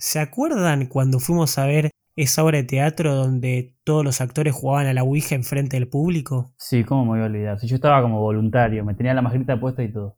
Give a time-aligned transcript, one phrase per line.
[0.00, 4.86] ¿Se acuerdan cuando fuimos a ver esa obra de teatro donde todos los actores jugaban
[4.86, 6.54] a la Ouija enfrente del público?
[6.56, 7.60] Sí, ¿cómo me voy a olvidar?
[7.60, 10.16] Si yo estaba como voluntario, me tenía la mascarita puesta y todo.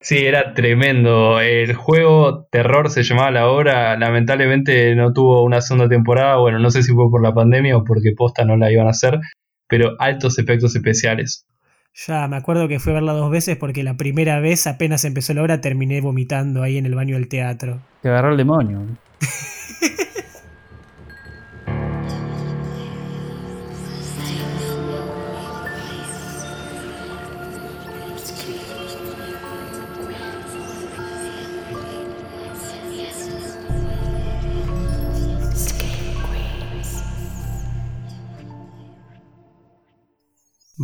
[0.00, 1.38] Sí, era tremendo.
[1.38, 3.94] El juego Terror se llamaba la obra.
[3.98, 6.38] Lamentablemente no tuvo una segunda temporada.
[6.38, 8.90] Bueno, no sé si fue por la pandemia o porque posta no la iban a
[8.90, 9.20] hacer.
[9.68, 11.44] Pero altos efectos especiales.
[11.94, 15.32] Ya, me acuerdo que fui a verla dos veces porque la primera vez apenas empezó
[15.32, 17.78] la obra terminé vomitando ahí en el baño del teatro.
[18.02, 18.80] Te agarró el demonio.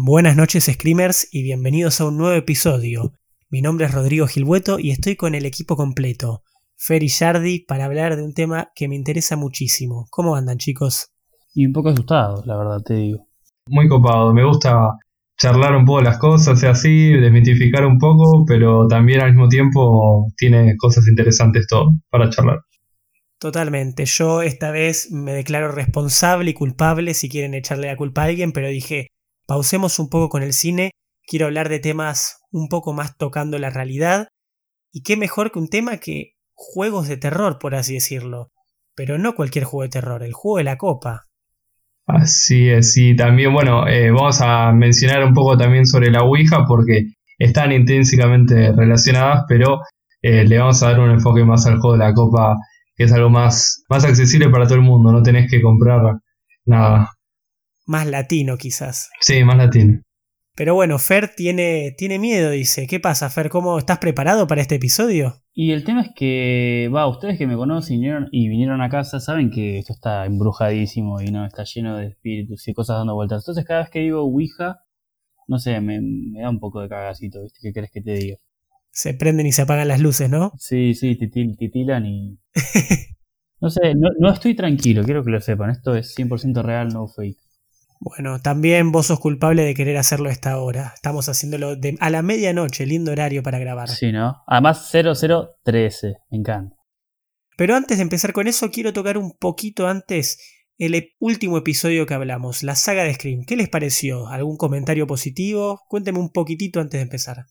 [0.03, 3.13] Buenas noches Screamers y bienvenidos a un nuevo episodio.
[3.51, 6.43] Mi nombre es Rodrigo Gilbueto y estoy con el equipo completo,
[6.79, 10.07] Fer y Jardi, para hablar de un tema que me interesa muchísimo.
[10.09, 11.13] ¿Cómo andan chicos?
[11.55, 13.29] Y un poco asustados, la verdad te digo.
[13.67, 14.97] Muy copado, me gusta
[15.37, 20.33] charlar un poco las cosas y así, desmitificar un poco, pero también al mismo tiempo
[20.39, 22.61] tiene cosas interesantes todo para charlar.
[23.39, 28.25] Totalmente, yo esta vez me declaro responsable y culpable si quieren echarle la culpa a
[28.25, 29.09] alguien, pero dije,
[29.51, 30.93] pausemos un poco con el cine,
[31.27, 34.29] quiero hablar de temas un poco más tocando la realidad,
[34.93, 38.53] y qué mejor que un tema que juegos de terror, por así decirlo,
[38.95, 41.25] pero no cualquier juego de terror, el juego de la copa.
[42.07, 46.65] Así es, y también, bueno, eh, vamos a mencionar un poco también sobre la Ouija
[46.65, 49.81] porque están intrínsecamente relacionadas, pero
[50.23, 52.57] eh, le vamos a dar un enfoque más al juego de la copa,
[52.95, 56.21] que es algo más, más accesible para todo el mundo, no tenés que comprar
[56.67, 57.11] nada
[57.91, 59.11] más latino quizás.
[59.21, 60.01] Sí, más latino.
[60.55, 62.87] Pero bueno, Fer tiene, tiene miedo, dice.
[62.87, 63.49] ¿Qué pasa, Fer?
[63.49, 65.43] ¿Cómo estás preparado para este episodio?
[65.53, 68.91] Y el tema es que, va, ustedes que me conocen y vinieron, y vinieron a
[68.91, 73.17] casa saben que esto está embrujadísimo y no está lleno de espíritus y cosas dando
[73.17, 73.43] vueltas.
[73.43, 74.85] Entonces cada vez que digo Ouija,
[75.49, 75.99] no sé, me,
[76.41, 77.59] da un poco de cagacito, ¿viste?
[77.61, 78.37] ¿Qué crees que te diga?
[78.93, 80.53] Se prenden y se apagan las luces, ¿no?
[80.59, 82.39] Sí, sí, titilan y...
[83.61, 85.71] no sé, no, no estoy tranquilo, quiero que lo sepan.
[85.71, 87.50] Esto es 100% real, no fake.
[88.03, 90.93] Bueno, también vos sos culpable de querer hacerlo a esta hora.
[90.95, 93.91] Estamos haciéndolo a la medianoche, lindo horario para grabar.
[93.91, 94.39] Sí, ¿no?
[94.47, 96.77] Además 0013, me encanta.
[97.59, 100.39] Pero antes de empezar con eso, quiero tocar un poquito antes
[100.79, 103.45] el e-, último episodio que hablamos, la saga de Scream.
[103.47, 104.29] ¿Qué les pareció?
[104.29, 105.83] ¿Algún comentario positivo?
[105.87, 107.45] Cuénteme un poquitito antes de empezar.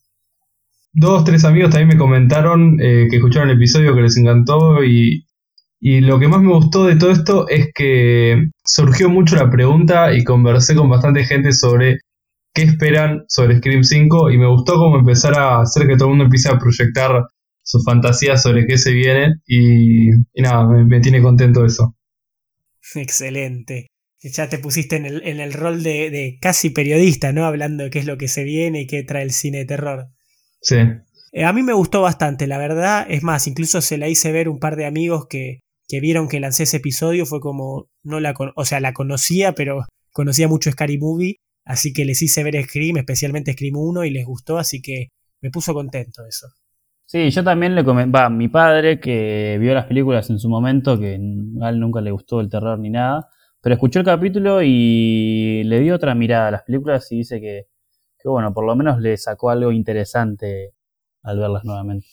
[0.92, 5.28] Dos, tres amigos también me comentaron eh, que escucharon el episodio, que les encantó y
[5.80, 10.12] y lo que más me gustó de todo esto es que surgió mucho la pregunta
[10.12, 12.00] y conversé con bastante gente sobre
[12.52, 16.10] qué esperan sobre Scream 5 y me gustó como empezar a hacer que todo el
[16.10, 17.24] mundo empiece a proyectar
[17.62, 21.96] sus fantasías sobre qué se viene y, nada, me, tiene contento eso.
[22.94, 23.86] Excelente.
[24.22, 27.46] Ya te pusiste en el, en el rol de, de, casi periodista, ¿no?
[27.46, 30.08] Hablando de qué es lo que se viene y qué trae el cine de terror.
[30.60, 30.76] Sí.
[31.32, 33.06] Eh, a mí me gustó bastante, la verdad.
[33.08, 36.38] Es más, incluso se la hice ver un par de amigos que, que vieron que
[36.38, 40.98] lancé ese episodio fue como, no la, o sea, la conocía, pero conocía mucho Scary
[40.98, 45.08] Movie, así que les hice ver Scream, especialmente Scream 1, y les gustó, así que
[45.40, 46.46] me puso contento eso.
[47.06, 50.96] Sí, yo también le comenté, va, mi padre que vio las películas en su momento,
[50.96, 51.14] que
[51.60, 53.28] a él nunca le gustó el terror ni nada,
[53.60, 57.66] pero escuchó el capítulo y le dio otra mirada a las películas y dice que,
[58.16, 60.72] que bueno, por lo menos le sacó algo interesante
[61.24, 62.06] al verlas nuevamente.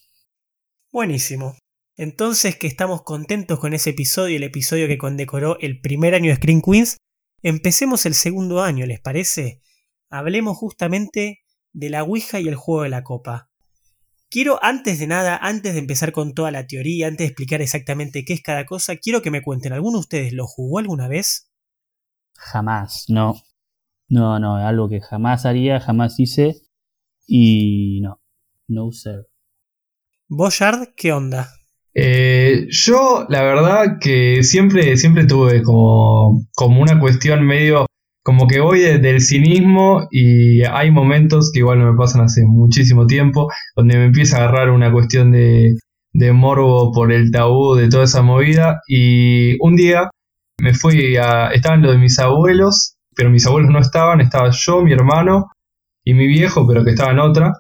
[0.91, 1.53] Buenísimo.
[1.97, 6.35] Entonces que estamos contentos con ese episodio, el episodio que condecoró el primer año de
[6.35, 6.97] Screen Queens,
[7.41, 9.63] empecemos el segundo año, ¿les parece?
[10.09, 11.39] Hablemos justamente
[11.73, 13.49] de la Ouija y el juego de la copa.
[14.29, 18.23] Quiero, antes de nada, antes de empezar con toda la teoría, antes de explicar exactamente
[18.25, 21.51] qué es cada cosa, quiero que me cuenten, ¿alguno de ustedes lo jugó alguna vez?
[22.35, 23.41] Jamás, no.
[24.07, 26.61] No, no, algo que jamás haría, jamás hice
[27.25, 28.21] y no,
[28.67, 29.27] no sir.
[30.27, 31.56] Boyard, ¿qué onda?
[31.99, 37.87] Eh, yo, la verdad que siempre, siempre tuve como, como una cuestión medio,
[38.23, 43.07] como que voy del cinismo y hay momentos que igual no me pasan hace muchísimo
[43.07, 45.73] tiempo, donde me empieza a agarrar una cuestión de,
[46.13, 50.11] de morbo por el tabú de toda esa movida y un día
[50.61, 54.83] me fui a, estaban lo de mis abuelos, pero mis abuelos no estaban, estaba yo,
[54.83, 55.47] mi hermano
[56.05, 57.53] y mi viejo, pero que estaba en otra.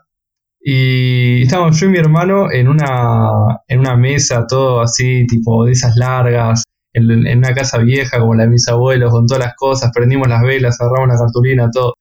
[0.69, 3.29] Y estábamos yo y mi hermano en una,
[3.69, 8.43] en una mesa, todo así, tipo de esas largas, en, una casa vieja como la
[8.43, 11.93] de mis abuelos, con todas las cosas, prendimos las velas, agarramos la cartulina, todo.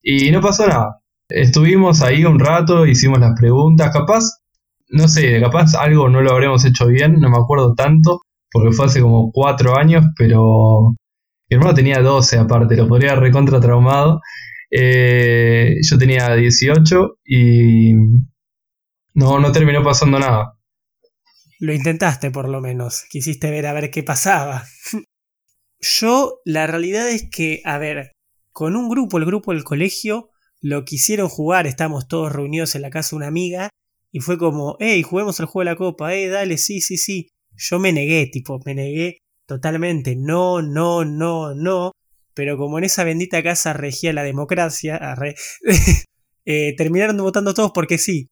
[0.00, 1.00] Y no pasó nada.
[1.28, 4.22] Estuvimos ahí un rato, hicimos las preguntas, capaz,
[4.90, 8.20] no sé, capaz algo no lo habremos hecho bien, no me acuerdo tanto,
[8.52, 10.94] porque fue hace como cuatro años, pero
[11.50, 14.20] mi hermano tenía 12 aparte, lo podría recontra traumado.
[14.70, 17.92] Eh, yo tenía 18 y
[19.14, 20.58] no, no terminó pasando nada.
[21.60, 24.64] Lo intentaste por lo menos, quisiste ver a ver qué pasaba.
[25.80, 28.12] Yo, la realidad es que, a ver,
[28.52, 30.30] con un grupo, el grupo del colegio,
[30.60, 33.68] lo quisieron jugar, estamos todos reunidos en la casa de una amiga,
[34.10, 37.28] y fue como, hey, juguemos el juego de la copa, hey, dale, sí, sí, sí.
[37.56, 41.92] Yo me negué, tipo, me negué totalmente, no, no, no, no,
[42.34, 45.00] pero como en esa bendita casa regía la democracia,
[46.44, 48.28] eh, terminaron votando todos porque sí.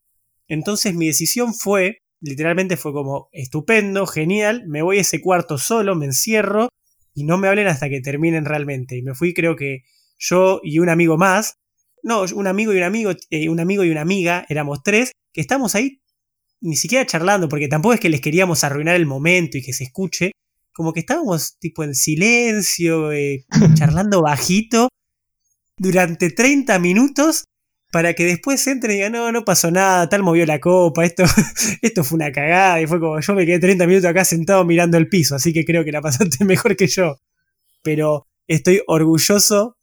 [0.49, 5.97] Entonces mi decisión fue literalmente fue como, estupendo, genial, me voy a ese cuarto solo,
[5.97, 6.69] me encierro
[7.15, 8.97] y no me hablen hasta que terminen realmente.
[8.97, 9.83] Y me fui creo que
[10.19, 11.57] yo y un amigo más,
[12.03, 15.41] no, un amigo y un amigo, eh, un amigo y una amiga, éramos tres, que
[15.41, 16.01] estamos ahí
[16.61, 19.83] ni siquiera charlando, porque tampoco es que les queríamos arruinar el momento y que se
[19.83, 20.31] escuche,
[20.73, 24.89] como que estábamos tipo en silencio, eh, charlando bajito,
[25.79, 27.45] durante 30 minutos
[27.93, 31.25] para que después entre y diga, no, no pasó nada, tal movió la copa, esto,
[31.83, 34.97] esto fue una cagada, y fue como yo me quedé 30 minutos acá sentado mirando
[34.97, 37.17] el piso, así que creo que la pasaste mejor que yo.
[37.83, 39.77] Pero estoy orgulloso,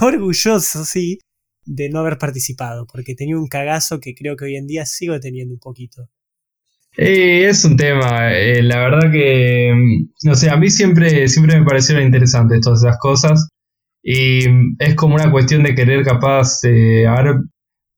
[0.00, 1.18] orgulloso, sí,
[1.66, 5.20] de no haber participado, porque tenía un cagazo que creo que hoy en día sigo
[5.20, 6.08] teniendo un poquito.
[6.96, 9.72] Es un tema, eh, la verdad que,
[10.24, 13.48] no mm, sé, a mí siempre, siempre me parecieron interesantes todas esas cosas.
[14.02, 14.44] Y
[14.78, 17.06] es como una cuestión de querer capaz de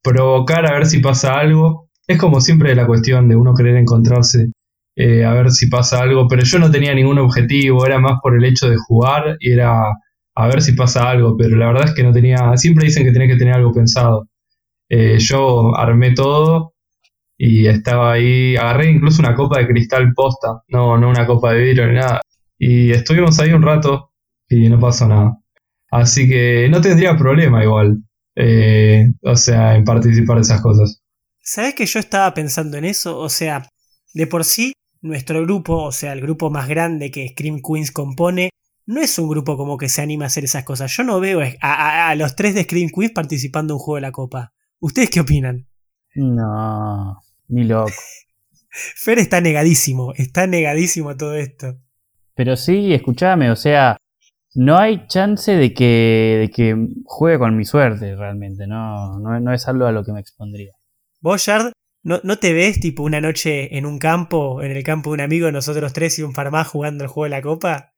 [0.02, 1.88] provocar a ver si pasa algo.
[2.06, 4.50] Es como siempre la cuestión de uno querer encontrarse
[4.96, 8.34] eh, a ver si pasa algo, pero yo no tenía ningún objetivo, era más por
[8.37, 9.90] el hecho de jugar y era
[10.34, 13.12] a ver si pasa algo, pero la verdad es que no tenía, siempre dicen que
[13.12, 14.28] tenés que tener algo pensado.
[14.88, 16.75] Eh, yo armé todo
[17.38, 21.62] y estaba ahí, agarré incluso una copa de cristal posta, no, no una copa de
[21.62, 22.20] vidrio ni nada.
[22.58, 24.12] Y estuvimos ahí un rato
[24.48, 25.38] y no pasó nada.
[25.90, 27.98] Así que no tendría problema igual.
[28.34, 31.02] Eh, o sea, en participar de esas cosas.
[31.40, 33.18] ¿Sabes que yo estaba pensando en eso?
[33.18, 33.68] O sea,
[34.14, 38.50] de por sí, nuestro grupo, o sea, el grupo más grande que Scream Queens compone,
[38.86, 40.94] no es un grupo como que se anima a hacer esas cosas.
[40.96, 44.02] Yo no veo a, a los tres de Scream Queens participando en un juego de
[44.02, 44.52] la copa.
[44.80, 45.66] ¿Ustedes qué opinan?
[46.14, 47.18] No,
[47.48, 47.93] ni loco.
[48.70, 51.78] Fer está negadísimo, está negadísimo a todo esto.
[52.34, 53.96] Pero sí, escúchame, o sea,
[54.54, 59.69] no hay chance de que, de que juegue con mi suerte realmente, no, no, es
[59.69, 60.72] algo a lo que me expondría.
[61.20, 61.72] ¿Vos, Yard,
[62.02, 65.20] no, no te ves tipo una noche en un campo, en el campo de un
[65.22, 67.93] amigo, nosotros tres y un farmá jugando el juego de la copa?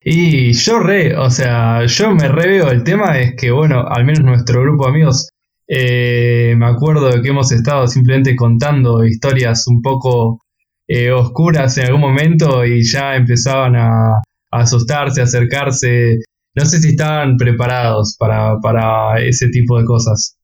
[0.00, 4.22] Y yo re, o sea, yo me reveo, el tema es que, bueno, al menos
[4.22, 5.30] nuestro grupo de amigos,
[5.66, 10.42] eh, me acuerdo de que hemos estado simplemente contando historias un poco
[10.86, 14.20] eh, oscuras en algún momento y ya empezaban a,
[14.50, 16.18] asustarse, acercarse.
[16.54, 20.38] No sé si estaban preparados para, para ese tipo de cosas.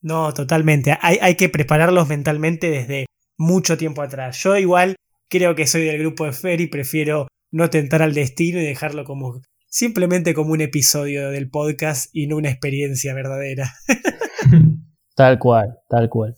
[0.00, 0.96] No, totalmente.
[1.00, 3.06] Hay, hay, que prepararlos mentalmente desde
[3.38, 4.42] mucho tiempo atrás.
[4.42, 4.96] Yo igual
[5.30, 9.04] creo que soy del grupo de Fer y prefiero no tentar al destino y dejarlo
[9.04, 9.40] como
[9.74, 13.72] simplemente como un episodio del podcast y no una experiencia verdadera.
[15.16, 16.34] tal cual, tal cual.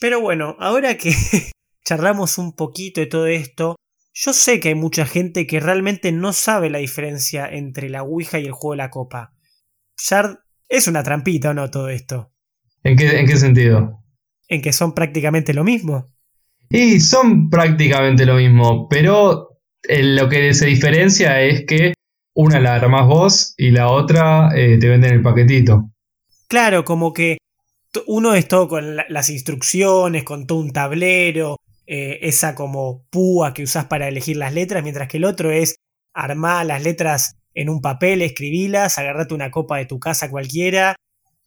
[0.00, 1.12] Pero bueno, ahora que
[1.84, 3.76] charlamos un poquito de todo esto,
[4.12, 8.38] yo sé que hay mucha gente que realmente no sabe la diferencia entre la Ouija
[8.38, 9.34] y el juego de la copa.
[9.96, 10.38] Shard,
[10.68, 12.32] es una trampita o no todo esto.
[12.82, 14.02] ¿En qué, ¿En qué sentido?
[14.48, 16.12] En que son prácticamente lo mismo.
[16.70, 21.94] Y son prácticamente lo mismo, pero eh, lo que se diferencia es que
[22.34, 25.90] una la armás vos y la otra eh, te venden el paquetito.
[26.50, 27.38] Claro, como que
[28.08, 33.62] uno es todo con las instrucciones, con todo un tablero, eh, esa como púa que
[33.62, 35.76] usás para elegir las letras, mientras que el otro es
[36.12, 40.96] armar las letras en un papel, escribilas, agarrate una copa de tu casa cualquiera,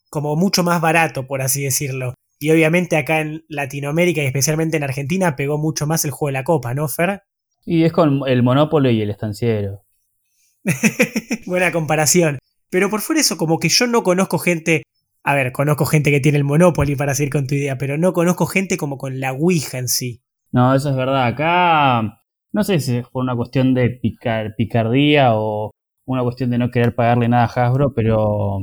[0.10, 2.13] como mucho más barato, por así decirlo.
[2.39, 6.39] Y obviamente acá en Latinoamérica y especialmente en Argentina pegó mucho más el juego de
[6.39, 7.24] la copa, ¿no, Fer?
[7.65, 9.83] Y es con el Monopoly y el estanciero.
[11.45, 12.39] Buena comparación.
[12.74, 14.81] Pero por fuera eso, como que yo no conozco gente.
[15.24, 18.12] A ver, conozco gente que tiene el Monopoly para seguir con tu idea, pero no
[18.12, 20.22] conozco gente como con la Ouija en sí.
[20.51, 21.25] No, eso es verdad.
[21.25, 22.20] Acá
[22.51, 25.72] no sé si es por una cuestión de picar, picardía o
[26.06, 28.60] una cuestión de no querer pagarle nada a Hasbro, pero,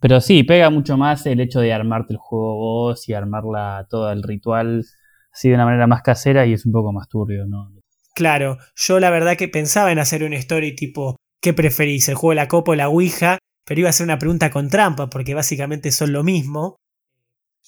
[0.00, 4.10] pero sí, pega mucho más el hecho de armarte el juego vos y armarla todo
[4.12, 4.84] el ritual
[5.32, 7.70] así de una manera más casera y es un poco más turbio, ¿no?
[8.14, 12.08] Claro, yo la verdad que pensaba en hacer una story tipo, ¿qué preferís?
[12.08, 13.38] ¿El juego de la copa o la Ouija?
[13.66, 16.76] Pero iba a ser una pregunta con trampa, porque básicamente son lo mismo.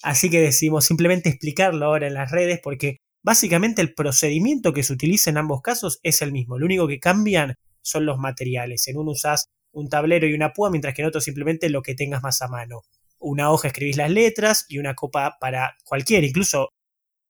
[0.03, 4.93] Así que decidimos simplemente explicarlo ahora en las redes, porque Básicamente el procedimiento que se
[4.93, 6.59] utiliza en ambos casos es el mismo.
[6.59, 8.87] Lo único que cambian son los materiales.
[8.89, 11.95] En uno usas un tablero y una púa, mientras que en otro simplemente lo que
[11.95, 12.83] tengas más a mano.
[13.19, 16.27] Una hoja escribís las letras y una copa para cualquiera.
[16.27, 16.71] Incluso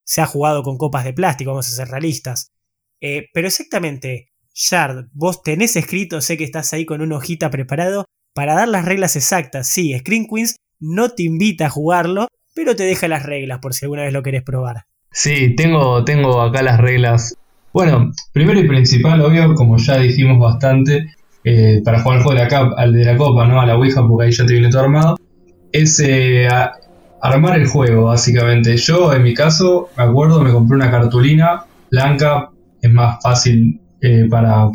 [0.05, 2.53] se ha jugado con copas de plástico, vamos a ser realistas.
[3.01, 8.05] Eh, pero exactamente, Shard, vos tenés escrito, sé que estás ahí con una hojita preparado
[8.39, 9.67] para dar las reglas exactas.
[9.67, 13.85] Sí, Screen Queens no te invita a jugarlo, pero te deja las reglas por si
[13.85, 14.85] alguna vez lo querés probar.
[15.11, 17.35] Sí, tengo, tengo acá las reglas.
[17.73, 22.49] Bueno, primero y principal, obvio, como ya dijimos bastante, eh, para jugar el juego de
[22.49, 23.61] la, al de la copa, ¿no?
[23.61, 25.17] A la Ouija, porque ahí ya te viene todo armado,
[25.73, 26.47] es eh,
[27.21, 28.77] armar el juego, básicamente.
[28.77, 34.29] Yo, en mi caso, me acuerdo, me compré una cartulina blanca, es más fácil eh,
[34.31, 34.71] para,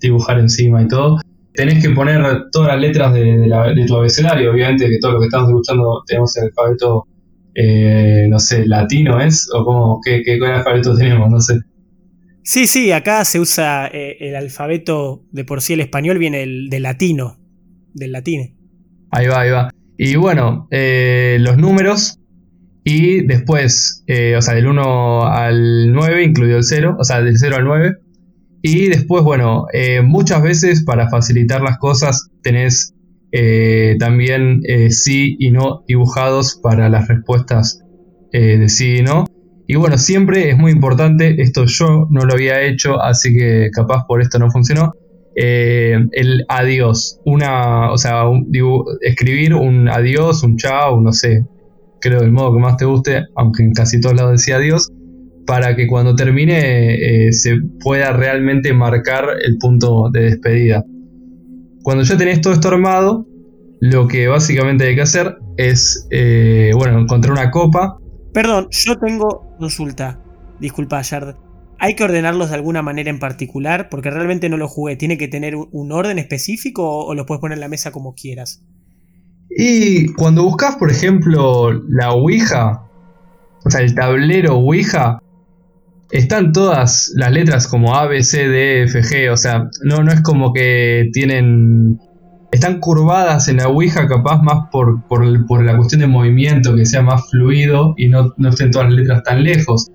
[0.00, 1.18] dibujar encima y todo.
[1.56, 2.22] Tenés que poner
[2.52, 6.44] todas las letras de, tu abecedario, obviamente, que todo lo que estamos escuchando tenemos el
[6.44, 7.06] alfabeto,
[8.28, 11.30] no sé, latino es, o como, ¿qué, qué alfabeto tenemos?
[11.30, 11.60] No sé.
[12.46, 16.80] Sí, sí, acá se usa eh, el alfabeto de por sí, el español viene del,
[16.80, 17.38] latino,
[17.92, 18.54] del latine.
[19.10, 19.70] Ahí va, ahí va.
[19.98, 22.20] Y bueno, eh, los números
[22.84, 27.36] y después, eh, o sea, del 1 al 9, incluido el 0, o sea, del
[27.36, 27.96] 0 al 9.
[28.68, 29.66] Y después, bueno,
[30.02, 32.94] muchas veces para facilitar las cosas tenés
[34.00, 37.80] también sí y no dibujados para las respuestas
[38.32, 39.26] de sí y no.
[39.68, 44.04] Y bueno, siempre es muy importante, esto yo no lo había hecho, así que capaz
[44.08, 44.94] por esto no funcionó.
[45.36, 48.24] Eh, el adiós, una, o sea,
[49.02, 51.44] escribir un adiós, un chao, no sé,
[52.00, 54.88] creo del modo que más te guste, aunque en casi todos lados decía adiós,
[55.46, 56.94] para que cuando termine
[57.26, 60.84] eh, se pueda realmente marcar el punto de despedida.
[61.82, 63.26] Cuando ya tenés todo esto armado,
[63.80, 67.98] lo que básicamente hay que hacer es, eh, bueno, encontrar una copa,
[68.36, 70.20] Perdón, yo tengo consulta.
[70.60, 71.36] Disculpa, Yard.
[71.78, 73.88] ¿Hay que ordenarlos de alguna manera en particular?
[73.88, 74.94] Porque realmente no lo jugué.
[74.96, 78.62] ¿Tiene que tener un orden específico o los puedes poner en la mesa como quieras?
[79.48, 82.82] Y cuando buscas, por ejemplo, la Ouija,
[83.64, 85.18] o sea, el tablero Ouija,
[86.10, 89.30] están todas las letras como A, B, C, D, F, G.
[89.30, 91.98] O sea, no, no es como que tienen
[92.56, 95.02] están curvadas en la Ouija capaz más por,
[95.64, 99.42] la cuestión de movimiento, que sea más fluido y no, estén todas las letras tan
[99.42, 99.90] lejos.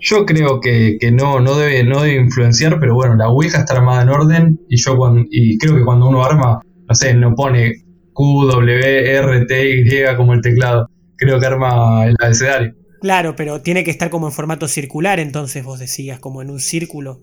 [0.00, 4.02] Yo creo que, no, no, debe, no debe influenciar, pero bueno, la Ouija está armada
[4.02, 7.84] en orden y yo cuando, y creo que cuando uno arma, no sé, no pone
[8.12, 10.88] Q, W, R, T, Y como el teclado.
[11.16, 12.74] Creo que arma el abecedario.
[13.04, 16.58] Claro, pero tiene que estar como en formato circular, entonces vos decías, como en un
[16.58, 17.20] círculo.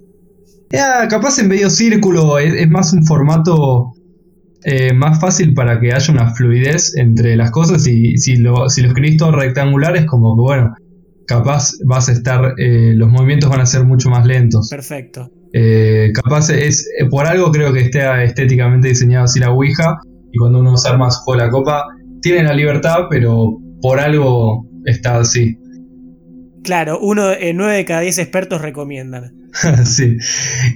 [0.69, 3.91] Ya, capaz en medio círculo, es más un formato
[4.63, 8.83] eh, más fácil para que haya una fluidez entre las cosas y si lo, si
[8.83, 10.75] lo escribís todo rectangular es como que bueno,
[11.25, 14.69] capaz vas a estar, eh, los movimientos van a ser mucho más lentos.
[14.69, 15.31] Perfecto.
[15.51, 19.97] Eh, capaz es, por algo creo que esté estéticamente diseñado así la Ouija
[20.31, 21.87] y cuando uno se arma su la copa,
[22.21, 25.57] tiene la libertad, pero por algo está así.
[26.63, 29.49] Claro, uno, nueve de cada diez expertos recomiendan.
[29.85, 30.17] sí.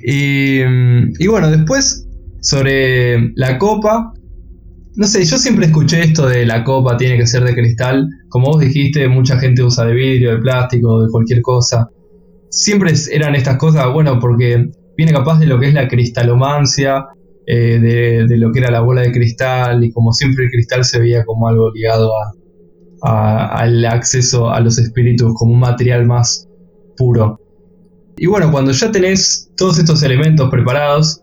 [0.04, 2.06] Y, mm, y bueno, después
[2.46, 4.14] sobre la copa.
[4.96, 8.08] No sé, yo siempre escuché esto de la copa tiene que ser de cristal.
[8.30, 11.90] Como vos dijiste, mucha gente usa de vidrio, de plástico, de cualquier cosa.
[12.50, 17.08] Siempre eran estas cosas, bueno, porque viene capaz de lo que es la cristalomancia,
[17.48, 17.80] eh,
[18.28, 21.26] de, lo que era la bola de cristal, y como siempre el cristal se veía
[21.26, 22.14] como algo ligado
[23.06, 26.48] al acceso a los espíritus, como un material más
[26.98, 27.40] puro.
[28.18, 31.22] Y bueno, cuando ya tenés todos estos elementos preparados,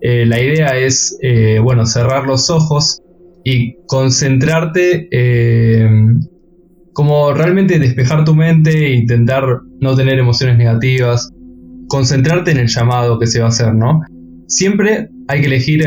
[0.00, 3.02] eh, la idea es, eh, bueno, cerrar los ojos
[3.44, 5.88] y concentrarte, eh,
[6.92, 9.44] como realmente despejar tu mente e intentar
[9.80, 11.30] no tener emociones negativas,
[11.88, 14.00] concentrarte en el llamado que se va a hacer, ¿no?
[14.46, 15.84] Siempre hay que elegir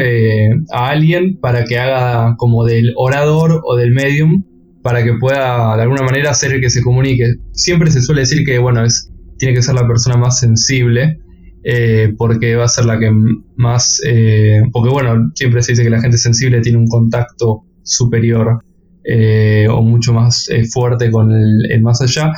[0.71, 4.43] a alguien para que haga como del orador o del medium
[4.81, 7.35] para que pueda de alguna manera el que se comunique.
[7.51, 11.19] Siempre se suele decir que, bueno, es, tiene que ser la persona más sensible
[11.63, 13.11] eh, porque va a ser la que
[13.55, 18.63] más, eh, porque bueno, siempre se dice que la gente sensible tiene un contacto superior
[19.03, 22.33] eh, o mucho más fuerte con el, más allá.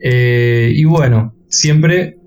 [0.00, 2.18] y bueno, siempre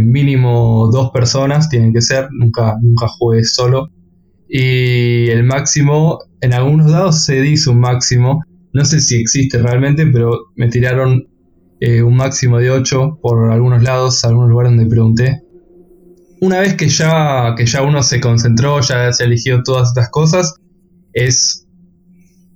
[0.00, 3.90] mínimo dos personas tienen que ser, nunca, nunca juegues solo.
[4.48, 8.42] Y el máximo, en algunos dados se dice un máximo,
[8.78, 11.28] no sé si existe realmente, pero me tiraron
[11.80, 15.42] un máximo de 8 por algunos lados, algunos lugares donde pregunté
[16.40, 20.54] una vez que ya, que ya uno se concentró, ya se eligió todas estas cosas,
[21.12, 21.66] es,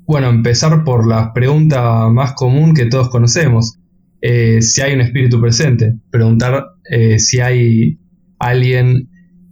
[0.07, 3.79] bueno, empezar por la pregunta más común que todos conocemos.
[4.25, 7.99] eh, si hay un espíritu presente, preguntar eh, si hay
[8.39, 9.09] alguien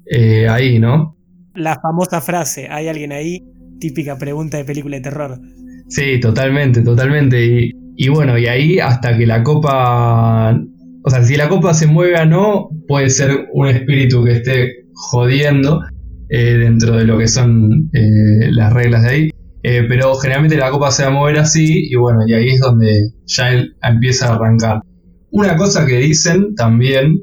[0.07, 1.17] eh, ahí, ¿no?
[1.57, 3.43] La famosa frase, ¿hay alguien ahí?
[3.81, 5.41] Típica pregunta de película de terror.
[5.91, 7.71] Sí, totalmente, totalmente.
[7.97, 10.59] Y, bueno, y ahí hasta que la copa,
[11.05, 14.87] o sea, si la copa se mueve o no, puede ser un espíritu que esté
[14.95, 15.83] jodiendo
[16.29, 19.31] dentro de lo que son las reglas de ahí.
[19.63, 22.61] Eh, pero generalmente la copa se va a mover así y bueno, y ahí es
[22.61, 24.81] donde ya él empieza a arrancar.
[25.31, 27.21] Una cosa que dicen también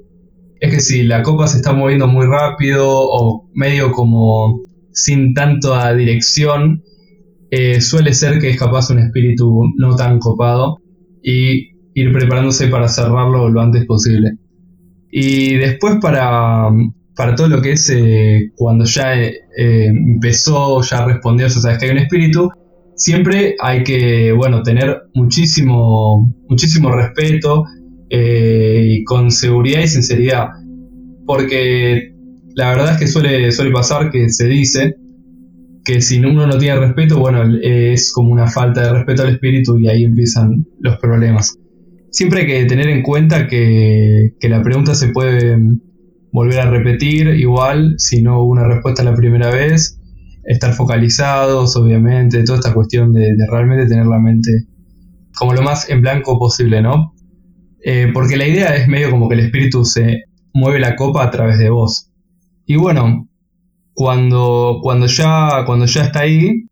[0.60, 5.94] es que si la copa se está moviendo muy rápido o medio como sin tanta
[5.94, 6.84] dirección,
[7.50, 10.78] eh, suele ser que es capaz un espíritu no tan copado
[11.24, 14.34] y ir preparándose para cerrarlo lo antes posible.
[15.10, 16.70] Y después para,
[17.16, 21.86] para todo lo que es eh, cuando ya eh, empezó, ya respondió, o sea, que
[21.86, 22.50] hay un espíritu,
[22.96, 27.64] siempre hay que, bueno, tener muchísimo, muchísimo respeto
[28.10, 30.48] y con seguridad y sinceridad.
[31.26, 32.14] Porque
[32.56, 34.96] la verdad es que suele, suele pasar que se dice
[35.88, 39.80] que si uno no tiene respeto, bueno, es como una falta de respeto al espíritu
[39.80, 41.58] y ahí empiezan los problemas.
[42.12, 45.58] Siempre hay que tener en cuenta que, que la pregunta se puede
[46.34, 49.98] volver a repetir igual si no hubo una respuesta la primera vez,
[50.44, 54.66] estar focalizados, obviamente, toda esta cuestión de, realmente tener la mente
[55.38, 57.14] como lo más en blanco posible, ¿no?
[57.82, 61.32] Eh, porque la idea es medio como que el espíritu se mueve la copa a
[61.32, 62.12] través de vos.
[62.66, 63.27] Y bueno,
[63.98, 66.68] cuando, cuando, ya, cuando ya está ahí,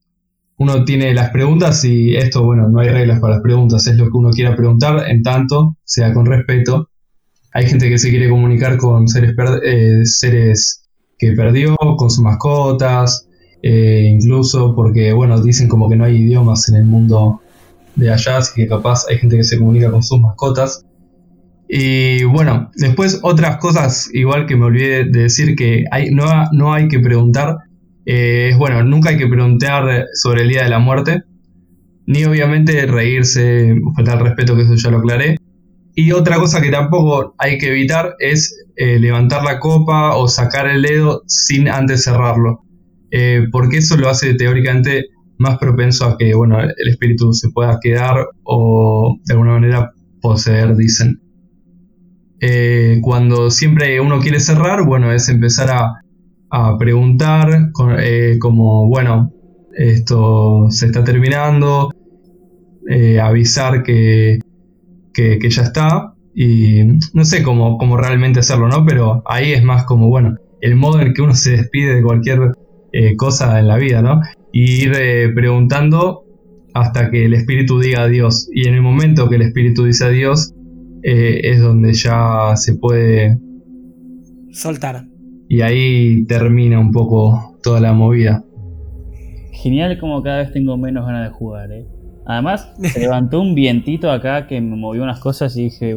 [0.57, 4.05] uno tiene las preguntas y esto, bueno, no hay reglas para las preguntas, es lo
[4.05, 6.89] que uno quiera preguntar, en tanto sea con respeto
[7.51, 10.83] hay gente que se quiere comunicar con seres, eh, seres
[11.17, 13.27] que perdió, con sus mascotas,
[13.63, 17.39] eh, incluso porque, bueno, dicen como que no hay idiomas en el mundo
[17.95, 20.85] de allá, así que capaz hay gente que se comunica con sus mascotas.
[21.67, 26.73] Y bueno, después otras cosas, igual que me olvidé de decir que hay, no, no
[26.73, 27.57] hay que preguntar,
[28.05, 31.23] eh, bueno, nunca hay que preguntar sobre el día de la muerte,
[32.05, 35.37] ni obviamente reírse, faltar respeto, que eso ya lo aclaré,
[35.95, 40.67] y otra cosa que tampoco hay que evitar es eh, levantar la copa o sacar
[40.67, 42.63] el dedo sin antes cerrarlo.
[43.11, 45.05] Eh, porque eso lo hace teóricamente
[45.37, 50.75] más propenso a que bueno, el espíritu se pueda quedar o de alguna manera poseer,
[50.75, 51.21] dicen.
[52.47, 56.01] Eh, cuando siempre uno quiere cerrar, bueno, es empezar a,
[56.79, 57.71] preguntar
[58.39, 59.29] como, bueno,
[59.75, 61.91] esto se está terminando,
[63.21, 64.39] avisar que,
[65.13, 66.13] que, ya está.
[66.33, 68.85] Y no sé cómo, cómo, realmente hacerlo, ¿no?
[68.85, 72.51] Pero ahí es más como, bueno, el modo en que uno se despide de cualquier
[72.91, 74.21] eh, cosa en la vida, ¿no?
[74.51, 76.23] Y ir eh, preguntando
[76.73, 78.49] hasta que el espíritu diga adiós.
[78.51, 80.54] Y en el momento que el espíritu dice adiós,
[81.07, 83.39] eh, es donde ya se puede
[84.51, 85.05] soltar.
[85.47, 88.43] Y ahí termina un poco toda la movida.
[89.51, 91.85] Genial como cada vez tengo menos ganas de jugar, ¿eh?
[92.25, 95.91] Además, se levantó un vientito acá que me movió unas cosas y dije.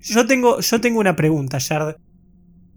[0.00, 1.96] yo, tengo, yo tengo una pregunta, Yard.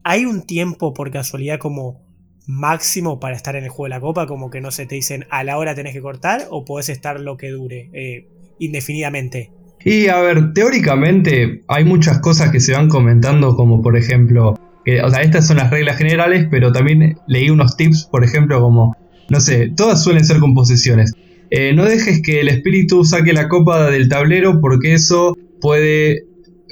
[0.04, 2.02] ¿Hay un tiempo por casualidad como
[2.48, 4.28] máximo para estar en el juego de la copa?
[4.28, 7.22] Como que no se te dicen a la hora tenés que cortar o podés estar
[7.22, 8.28] lo que dure eh,
[8.60, 9.52] indefinidamente.
[9.84, 15.02] Y a ver, teóricamente hay muchas cosas que se van comentando, como por ejemplo, que,
[15.02, 18.95] o sea, estas son las reglas generales, pero también leí unos tips, por ejemplo, como
[19.30, 21.13] no sé, todas suelen ser composiciones.
[21.52, 26.26] Eh, no dejes que el espíritu saque la copa del tablero porque eso puede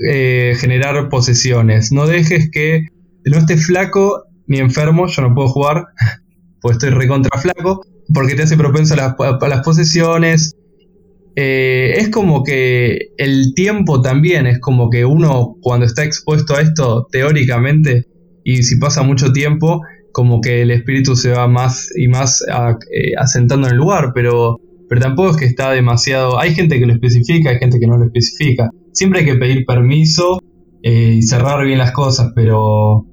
[0.07, 1.91] eh, generar posesiones.
[1.91, 2.87] No dejes que
[3.25, 5.85] no esté flaco ni enfermo, yo no puedo jugar,
[6.61, 7.81] pues estoy recontra flaco,
[8.13, 10.55] porque te hace propenso a las, posesiones.
[11.39, 16.61] Eh, es como que el tiempo también, es como que uno cuando está expuesto a
[16.61, 18.07] esto teóricamente,
[18.43, 23.11] y si pasa mucho tiempo, como que el espíritu se va más y más eh,
[23.19, 24.57] asentando en el lugar, pero,
[24.89, 26.39] pero tampoco es que está demasiado...
[26.39, 28.71] Hay gente que lo especifica, hay gente que no lo especifica.
[28.91, 30.41] Siempre hay que pedir permiso
[30.81, 33.05] eh, y cerrar bien las cosas, pero,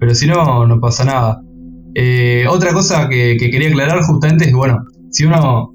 [0.00, 1.42] pero si no, no pasa nada.
[2.48, 5.74] Otra cosa que, quería aclarar justamente es, bueno, si uno...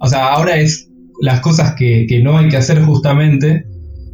[0.00, 3.64] O sea, ahora es las cosas que, no hay que hacer justamente,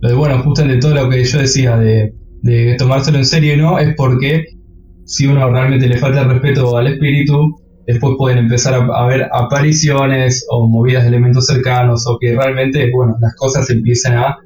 [0.01, 3.57] lo de, bueno, justamente todo lo que yo decía de, de tomárselo en serio y
[3.57, 4.47] no, es porque
[5.05, 7.57] si uno realmente le falta el respeto al espíritu,
[7.87, 13.17] después pueden empezar a, ver apariciones o movidas de elementos cercanos o que realmente, bueno,
[13.19, 14.37] las cosas empiezan a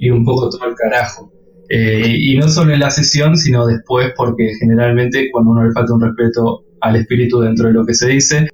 [0.00, 1.32] ir un poco todo al carajo.
[1.68, 5.94] Eh, y no solo en la sesión, sino después, porque generalmente cuando uno le falta
[5.94, 8.48] un respeto al espíritu dentro de lo que se dice,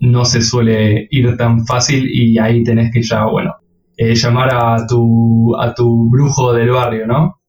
[0.00, 3.54] no se suele ir tan fácil y ahí tenés que ya, bueno,
[3.96, 7.40] eh, llamar a tu, a tu brujo del barrio, ¿no?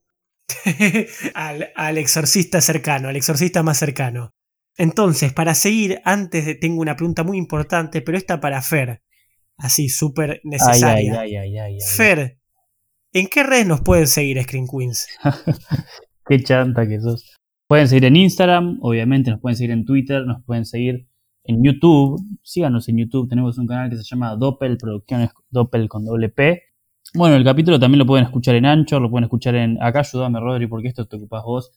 [1.34, 4.32] al, al, exorcista cercano, al exorcista más cercano.
[4.76, 9.02] Entonces, para seguir, antes de, tengo una pregunta muy importante, pero esta para Fer.
[9.58, 11.20] Así, súper necesaria.
[11.20, 12.38] Ay, ay, ay, Fer,
[13.12, 15.08] ¿en qué redes nos pueden seguir, Screen Queens?
[16.26, 17.36] qué chanta que sos.
[17.66, 21.08] Pueden seguir en Instagram, obviamente, nos pueden seguir en Twitter, nos pueden seguir
[21.48, 22.20] en YouTube.
[22.42, 26.62] Síganos en YouTube, tenemos un canal que se llama Doppel Producciones Doppel con doble P.
[27.14, 29.82] Bueno, el capítulo también lo pueden escuchar en Anchor, lo pueden escuchar en.
[29.82, 31.72] Acá ayúdame, Rodri, porque esto te ocupas vos.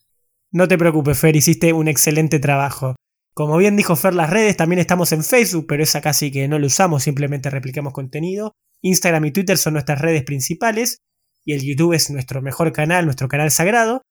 [0.51, 2.95] No te preocupes, Fer, hiciste un excelente trabajo.
[3.34, 6.60] Como bien dijo Fer, las redes también estamos en Facebook, pero esa casi que no
[6.60, 8.51] lo usamos, simplemente replicamos contenido.
[8.81, 10.97] Instagram y Twitter son nuestras redes principales
[11.45, 14.01] y el YouTube es nuestro mejor canal, nuestro canal sagrado.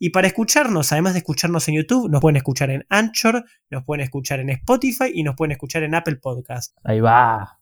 [0.00, 4.04] Y para escucharnos, además de escucharnos en YouTube, nos pueden escuchar en Anchor, nos pueden
[4.04, 6.76] escuchar en Spotify y nos pueden escuchar en Apple Podcast.
[6.84, 7.58] Ahí va.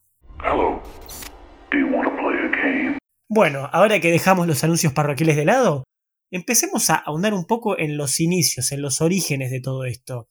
[3.27, 5.83] Bueno, ahora que dejamos los anuncios parroquiales de lado,
[6.31, 10.27] empecemos a ahondar un poco en los inicios, en los orígenes de todo esto.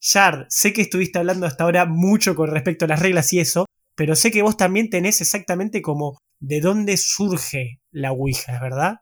[0.00, 3.64] Shard, sé que estuviste hablando hasta ahora mucho con respecto a las reglas y eso,
[3.94, 9.00] pero sé que vos también tenés exactamente como de dónde surge la Ouija, ¿verdad?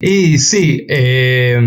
[0.00, 1.58] Y sí, eh,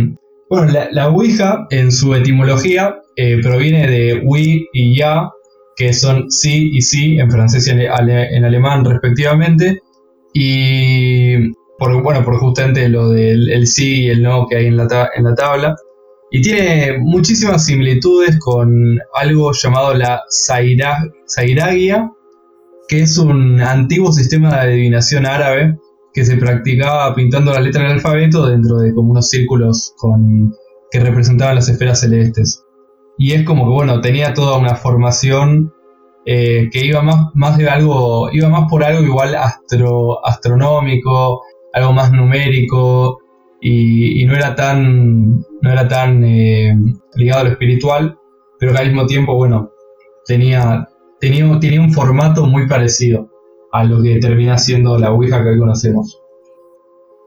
[0.49, 5.29] bueno, la, Ouija en su etimología eh, proviene de Wi y Ya,
[5.75, 9.81] que son sí y sí en francés y en alemán respectivamente,
[10.33, 14.77] y por, bueno, por justamente lo del el sí y el no que hay en
[14.77, 15.75] la, en la tabla.
[16.31, 22.09] Y tiene muchísimas similitudes con algo llamado la Zairagia,
[22.87, 25.75] que es un antiguo sistema de adivinación árabe
[26.13, 30.53] que se practicaba pintando las letras del alfabeto dentro de como unos círculos con,
[30.91, 32.63] que representaban las esferas celestes.
[33.17, 35.73] Y es como que, bueno, tenía toda una formación
[36.25, 41.41] eh, que iba más, más de algo, iba más por algo igual astro, astronómico,
[41.73, 43.19] algo más numérico
[43.61, 46.75] y, no era tan, no era tan eh,
[47.15, 48.17] ligado a lo espiritual,
[48.59, 49.71] pero que al mismo tiempo, bueno,
[50.25, 50.87] tenía,
[51.19, 53.30] tenía, tenía un formato muy parecido
[53.71, 56.21] a lo que termina siendo la Ouija que hoy conocemos.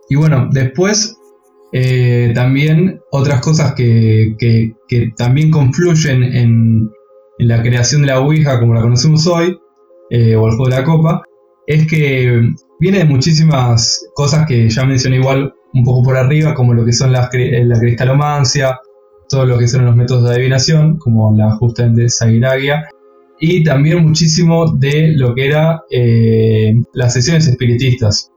[0.09, 1.16] Y bueno, después
[1.72, 4.74] eh, también otras cosas que, que,
[5.16, 6.90] también confluyen en,
[7.38, 9.59] la creación de la Ouija como la conocemos hoy,
[10.11, 11.22] eh, o el juego de la copa,
[11.66, 16.74] es que viene de muchísimas cosas que ya mencioné igual un poco por arriba, como
[16.74, 18.78] lo que son las, la cristalomancia,
[19.28, 22.85] todo lo que son los métodos de adivinación, como la justamente Sairagia,
[23.38, 28.30] y también muchísimo de lo que era eh, las sesiones espiritistas.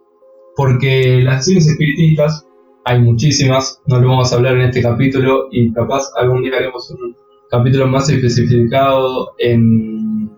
[0.56, 2.46] Porque las sesiones espiritistas,
[2.84, 6.90] hay muchísimas, no lo vamos a hablar en este capítulo y capaz algún día haremos
[6.90, 7.16] un
[7.50, 10.30] capítulo más especificado en,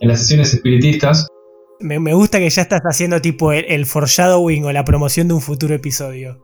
[0.00, 1.28] en las sesiones espiritistas.
[1.80, 5.74] Me, gusta que ya estás haciendo tipo el, foreshadowing o la promoción de un futuro
[5.74, 6.38] episodio.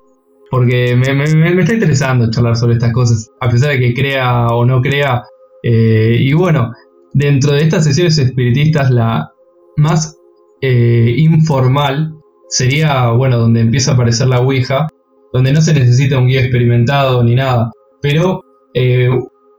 [0.51, 4.65] Porque me, me, está interesando charlar sobre estas cosas, a pesar de que crea o
[4.65, 5.25] no crea.
[5.63, 6.73] Eh, y bueno,
[7.19, 9.33] Dentro de estas sesiones espiritistas, la
[9.79, 10.19] más
[10.61, 12.15] eh, informal
[12.51, 14.87] sería, bueno, donde empieza a aparecer la Ouija,
[15.33, 17.71] donde no se necesita un guía experimentado ni nada,
[18.03, 18.43] pero
[18.75, 19.09] eh,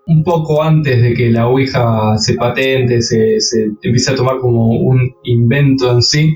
[0.06, 3.40] un poco antes de que la Ouija se patente, se,
[3.82, 6.36] empiece a tomar como un invento en sí,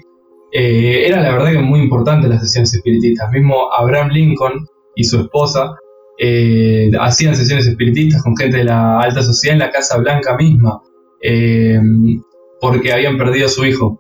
[0.52, 3.30] eh, era la verdad que muy importante las sesiones espiritistas.
[3.32, 5.76] Mismo Abraham Lincoln y su esposa
[7.00, 10.82] hacían sesiones espiritistas con gente de la alta sociedad en la Casa Blanca misma.
[11.24, 11.80] Eh,
[12.60, 14.00] porque habían perdido a su hijo.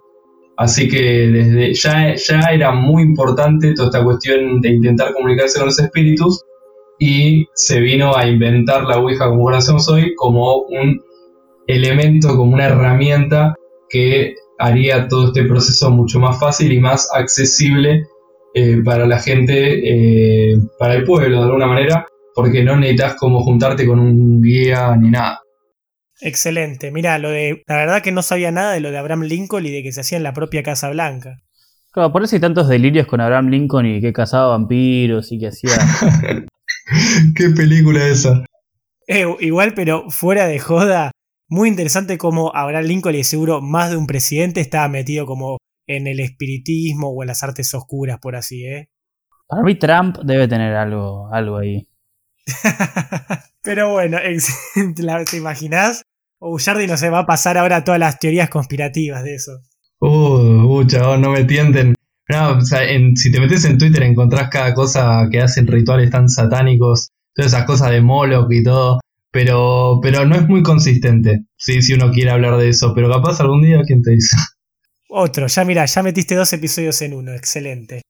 [0.57, 5.67] Así que desde ya, ya era muy importante toda esta cuestión de intentar comunicarse con
[5.67, 6.43] los espíritus
[6.99, 11.01] y se vino a inventar la Ouija como conocemos hoy como un
[11.65, 13.55] elemento, como una herramienta
[13.89, 18.03] que haría todo este proceso mucho más fácil y más accesible
[18.53, 22.05] eh, para la gente, eh, para el pueblo de alguna manera,
[22.35, 25.40] porque no necesitas como juntarte con un guía ni nada.
[26.21, 26.91] Excelente.
[26.91, 27.63] Mira, lo de.
[27.67, 30.01] La verdad que no sabía nada de lo de Abraham Lincoln y de que se
[30.01, 31.41] hacía en la propia Casa Blanca.
[31.91, 35.47] Claro, por eso hay tantos delirios con Abraham Lincoln y que cazaba vampiros y que
[35.47, 35.71] hacía.
[37.35, 38.45] Qué película esa.
[39.07, 41.11] Eh, igual, pero fuera de joda,
[41.49, 45.57] muy interesante como Abraham Lincoln y seguro más de un presidente estaba metido como
[45.87, 48.87] en el espiritismo o en las artes oscuras, por así, ¿eh?
[49.47, 51.89] Para mí Trump debe tener algo, algo ahí.
[53.63, 54.17] pero bueno,
[55.29, 56.03] ¿te imaginas?
[56.43, 59.61] O Jardi no se va a pasar ahora todas las teorías conspirativas de eso.
[59.99, 61.93] Uh, uh chabón, no me tienten.
[62.29, 62.79] No, o sea,
[63.15, 67.65] si te metes en Twitter encontrás cada cosa que hacen rituales tan satánicos, todas esas
[67.65, 69.01] cosas de Moloch y todo.
[69.31, 73.39] pero, pero no es muy consistente, sí, si uno quiere hablar de eso, pero capaz
[73.39, 74.35] algún día, ¿quién te dice?
[75.09, 78.01] Otro, ya mira, ya metiste dos episodios en uno, excelente.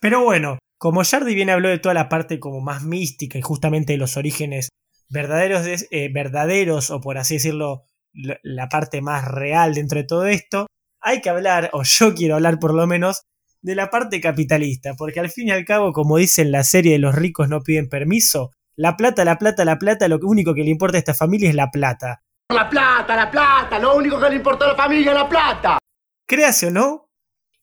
[0.00, 3.94] Pero bueno, como Jardy bien habló de toda la parte como más mística y justamente
[3.94, 4.68] de los orígenes
[5.10, 10.66] verdaderos, eh, verdaderos o por así decirlo, la parte más real dentro de todo esto,
[11.00, 13.22] hay que hablar, o yo quiero hablar por lo menos,
[13.62, 16.92] de la parte capitalista, porque al fin y al cabo, como dice en la serie
[16.92, 20.64] de los ricos no piden permiso, la plata, la plata, la plata, lo único que
[20.64, 22.22] le importa a esta familia es la plata.
[22.48, 25.78] La plata, la plata, lo único que le importa a la familia es la plata.
[26.26, 27.10] Créase o no,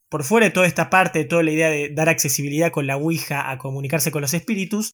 [0.09, 2.97] por fuera de toda esta parte, de toda la idea de dar accesibilidad con la
[2.97, 4.91] Ouija a comunicarse con los espíritus,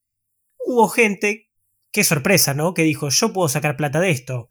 [0.66, 1.50] hubo gente,
[1.94, 2.74] qué sorpresa, ¿no?
[2.74, 4.50] Que dijo, yo puedo sacar plata de esto.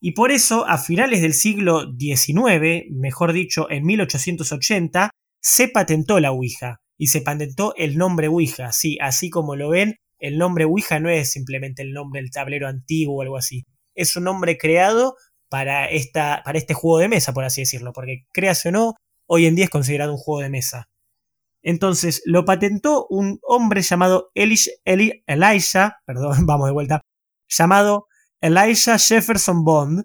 [0.00, 5.10] Y por eso, a finales del siglo XIX, mejor dicho, en 1880,
[5.42, 6.80] se patentó la Ouija.
[6.96, 8.72] Y se patentó el nombre Ouija.
[8.72, 12.68] Sí, así como lo ven, el nombre Ouija no es simplemente el nombre del tablero
[12.68, 13.64] antiguo o algo así.
[13.94, 15.16] Es un nombre creado
[15.50, 17.92] para, esta, para este juego de mesa, por así decirlo.
[17.92, 18.94] Porque, créase o no,
[19.26, 20.88] hoy en día es considerado un juego de mesa.
[21.66, 27.00] Entonces lo patentó un hombre llamado Elish, Eli, Elijah, perdón, vamos de vuelta,
[27.48, 28.06] llamado
[28.40, 30.04] Elijah Jefferson Bond.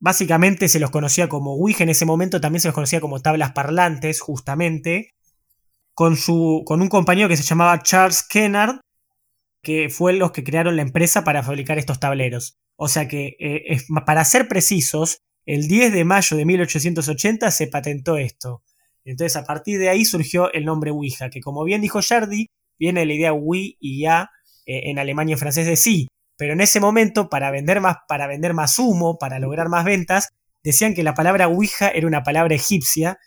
[0.00, 3.52] Básicamente se los conocía como Ouija en ese momento, también se los conocía como tablas
[3.52, 5.14] parlantes, justamente,
[5.94, 8.80] con, su, con un compañero que se llamaba Charles Kennard,
[9.62, 12.58] que fue los que crearon la empresa para fabricar estos tableros.
[12.76, 18.18] O sea que, eh, para ser precisos, el 10 de mayo de 1880 se patentó
[18.18, 18.62] esto.
[19.04, 22.46] Entonces a partir de ahí surgió el nombre Ouija, que como bien dijo Jardy,
[22.78, 24.30] viene de la idea Wii y Ya
[24.66, 26.08] eh, en alemán y francés de sí.
[26.36, 30.28] Pero en ese momento, para vender más, para vender más humo, para lograr más ventas,
[30.64, 33.18] decían que la palabra Ouija era una palabra egipcia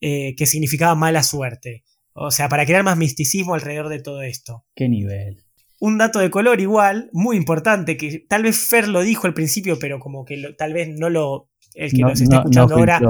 [0.00, 1.84] eh, que significaba mala suerte.
[2.14, 4.64] O sea, para crear más misticismo alrededor de todo esto.
[4.74, 5.44] ¿Qué nivel?
[5.80, 9.78] Un dato de color igual, muy importante, que tal vez Fer lo dijo al principio,
[9.78, 13.00] pero como que tal vez no lo, el que nos está escuchando ahora,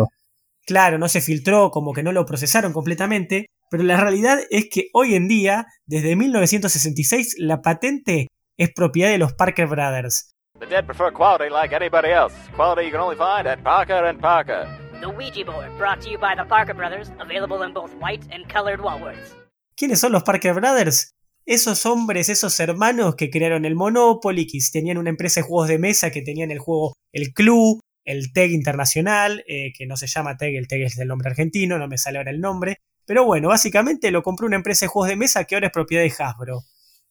[0.66, 4.88] claro, no se filtró, como que no lo procesaron completamente, pero la realidad es que
[4.92, 10.32] hoy en día, desde 1966, la patente es propiedad de los Parker Brothers.
[10.60, 12.34] The dead prefer quality like anybody else.
[12.54, 14.68] Quality you can only find at Parker and Parker.
[15.00, 18.46] The Ouija board, brought to you by the Parker Brothers, available in both white and
[18.46, 19.34] colored Walworths.
[19.74, 21.10] ¿Quiénes son los Parker Brothers?
[21.44, 25.78] Esos hombres, esos hermanos que crearon el Monopoly, que tenían una empresa de juegos de
[25.78, 30.36] mesa, que tenían el juego El Club, el TEG internacional, eh, que no se llama
[30.36, 32.78] TEG, el TEG es el nombre argentino, no me sale ahora el nombre.
[33.06, 36.02] Pero bueno, básicamente lo compró una empresa de juegos de mesa que ahora es propiedad
[36.02, 36.62] de Hasbro.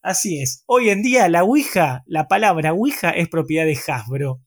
[0.02, 0.64] Así es.
[0.66, 4.42] Hoy en día la Ouija, la palabra Ouija es propiedad de Hasbro.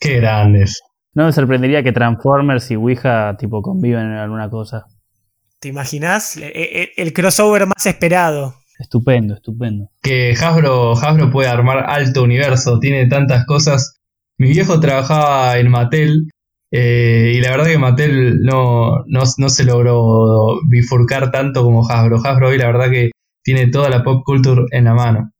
[0.00, 0.82] Qué grandes.
[1.14, 4.86] No me sorprendería que Transformers y Ouija tipo conviven en alguna cosa.
[5.60, 6.36] ¿Te imaginas?
[6.36, 8.54] E, e, el, crossover más esperado.
[8.78, 9.90] Estupendo, estupendo.
[10.02, 13.99] Que Hasbro, Hasbro puede armar alto universo, tiene tantas cosas
[14.40, 16.30] mi viejo trabajaba en Mattel
[16.70, 22.22] eh, y la verdad que Mattel no, no, se logró bifurcar tanto como Hasbro.
[22.24, 23.10] Hasbro hoy la verdad que
[23.44, 25.30] tiene toda la pop culture en la mano.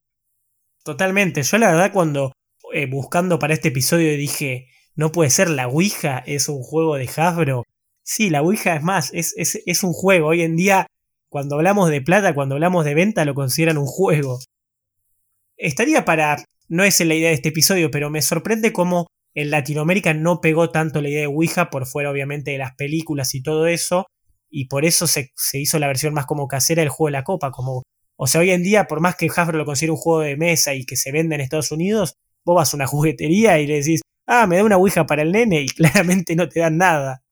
[0.85, 1.43] Totalmente.
[1.43, 2.33] Yo la verdad cuando
[2.75, 7.09] eh, buscando para este episodio dije, no puede ser, la Ouija es un juego de
[7.09, 7.65] Hasbro.
[8.03, 10.29] Sí, la Ouija es más, es, es, es un juego.
[10.29, 10.87] Hoy en día,
[11.31, 14.41] cuando hablamos de plata, cuando hablamos de venta, lo consideran un juego.
[15.57, 20.15] Estaría para no es la idea de este episodio, pero me sorprende cómo en Latinoamérica
[20.15, 23.67] no pegó tanto la idea de Ouija, por fuera obviamente de las películas y todo
[23.67, 24.07] eso,
[24.49, 27.51] y por eso se, hizo la versión más como casera del juego de la copa,
[27.51, 27.83] como,
[28.17, 30.73] o sea, hoy en día, por más que Hasbro lo considere un juego de mesa
[30.75, 34.03] y que se venda en Estados Unidos, vos vas a una juguetería y le decís,
[34.29, 37.23] ah, me da una Ouija para el nene, y claramente no te dan nada.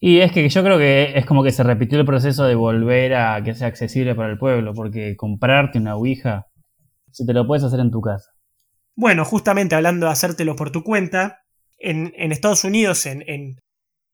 [0.00, 3.14] Y es que yo creo que es como que se repitió el proceso de volver
[3.14, 6.46] a que sea accesible para el pueblo, porque comprarte una Ouija,
[7.12, 8.35] se te lo puedes hacer en tu casa.
[8.96, 11.42] Bueno, justamente hablando de hacértelo por tu cuenta,
[11.78, 13.58] en, Estados Unidos, en, en,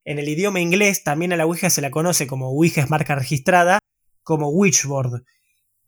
[0.04, 3.78] el idioma inglés, también a la Ouija se la conoce como Ouija es marca registrada,
[4.24, 5.22] como Witchboard.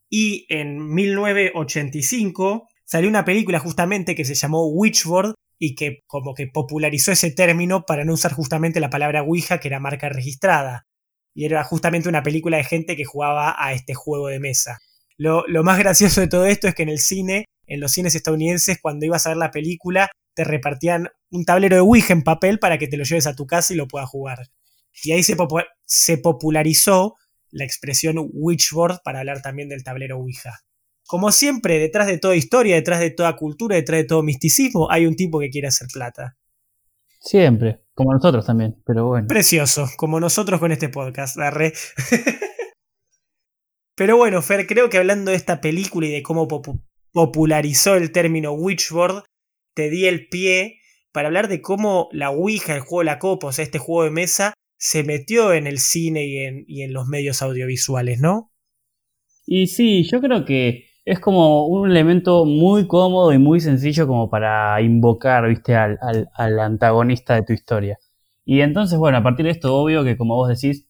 [0.08, 6.46] Y en 1985 salió una película justamente que se llamó Witchboard y que como que
[6.46, 10.86] popularizó ese término para no usar justamente la palabra Ouija que era marca registrada.
[11.34, 14.78] Y era justamente una película de gente que jugaba a este juego de mesa.
[15.16, 18.14] Lo, lo más gracioso de todo esto es que en el cine en los cines
[18.14, 22.58] estadounidenses, cuando ibas a ver la película, te repartían un tablero de Ouija en papel
[22.58, 24.38] para que te lo lleves a tu casa y lo puedas jugar.
[25.02, 25.36] Y ahí se,
[25.84, 27.14] se popularizó
[27.50, 30.60] la expresión Witchboard para hablar también del tablero Ouija.
[31.06, 35.06] Como siempre, detrás de toda historia, detrás de toda cultura, detrás de todo misticismo, hay
[35.06, 36.36] un tipo que quiere hacer plata.
[37.20, 39.26] Siempre, como nosotros también, pero bueno.
[39.28, 41.36] Precioso, como nosotros con este podcast,
[43.94, 46.48] pero bueno, Fer, creo que hablando de esta película y de cómo
[47.14, 49.22] popularizó el término witchboard,
[49.72, 50.80] te di el pie
[51.12, 54.02] para hablar de cómo la Ouija, el juego de la copa, o sea, este juego
[54.02, 58.50] de mesa, se metió en el cine y en, los medios audiovisuales, ¿no?
[59.46, 64.28] Y sí, yo creo que es como un elemento muy cómodo y muy sencillo como
[64.28, 65.98] para invocar, viste, al,
[66.34, 67.96] al, antagonista de tu historia.
[68.44, 70.88] Y entonces, bueno, a partir de esto, obvio que como vos decís,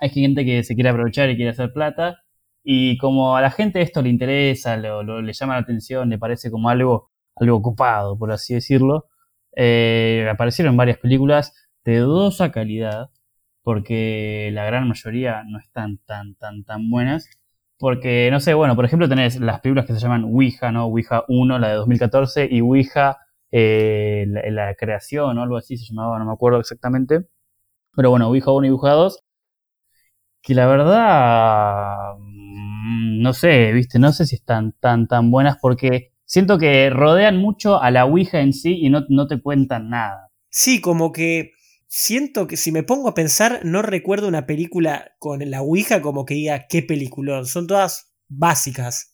[0.00, 2.22] hay gente que se quiere aprovechar y quiere hacer plata.
[2.68, 6.50] Y como a la gente esto le interesa, lo, le llama la atención, le parece
[6.50, 9.06] como algo, algo ocupado, por así decirlo,
[9.56, 13.10] eh, aparecieron varias películas de dudosa calidad,
[13.62, 17.30] porque la gran mayoría no están tan, tan, tan buenas.
[17.78, 20.86] Porque, no sé, bueno, por ejemplo tenés las películas que se llaman Ouija, ¿no?
[20.86, 23.18] Ouija 1, la de 2014, y Ouija,
[23.52, 27.26] eh, la, creación o algo así se llamaba, no me acuerdo exactamente.
[27.96, 29.22] Pero bueno, Ouija 1 y Ouija 2,
[30.42, 32.16] que la verdad,
[32.86, 37.80] no sé, viste, no sé si están tan, tan buenas porque siento que rodean mucho
[37.80, 40.30] a la Ouija en sí y no, no te cuentan nada.
[40.50, 41.52] Sí, como que
[41.88, 46.24] siento que si me pongo a pensar, no recuerdo una película con la Ouija como
[46.24, 47.46] que diga qué peliculón.
[47.46, 49.12] Son todas básicas.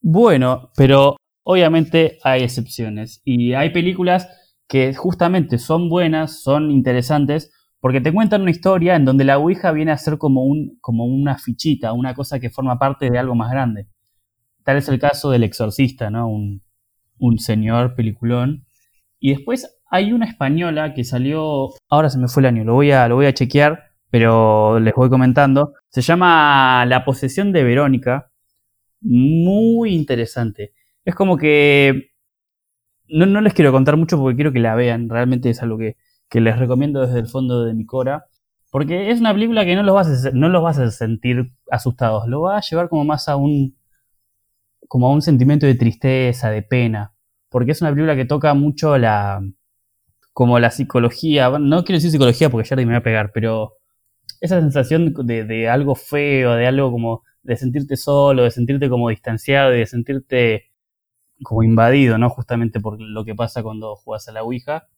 [0.00, 3.20] Bueno, pero obviamente hay excepciones.
[3.24, 4.28] Y hay películas
[4.68, 9.72] que justamente son buenas, son interesantes, porque te cuentan una historia en donde la Ouija
[9.72, 13.34] viene a ser como, un, como una fichita, una cosa que forma parte de algo
[13.34, 13.88] más grande.
[14.62, 16.28] Tal es el caso del exorcista, ¿no?
[16.28, 16.62] Un,
[17.18, 18.66] un señor peliculón.
[19.18, 22.92] Y después hay una española que salió, ahora se me fue el año, lo voy
[22.92, 25.74] a, lo voy a chequear, pero les voy comentando.
[25.88, 28.30] Se llama La posesión de Verónica.
[29.00, 30.72] Muy interesante.
[31.04, 32.12] Es como que...
[33.08, 35.08] No, no les quiero contar mucho porque quiero que la vean.
[35.08, 35.96] Realmente es algo que,
[36.32, 38.24] que les recomiendo desde el fondo de mi cora.
[38.70, 42.26] Porque es una película que no los, vas a, no los vas a sentir asustados.
[42.26, 43.76] Lo va a llevar como más a un...
[44.88, 47.12] como a un sentimiento de tristeza, de pena.
[47.50, 49.42] Porque es una película que toca mucho la
[50.32, 53.74] como la psicología, no quiero decir psicología porque ya me voy a pegar, pero
[54.40, 59.10] esa sensación de, de, algo feo, de algo como de sentirte solo, de sentirte como
[59.10, 60.70] distanciado, de sentirte
[61.42, 62.30] como invadido, ¿no?
[62.30, 64.88] Justamente por lo que pasa cuando juegas a la Ouija.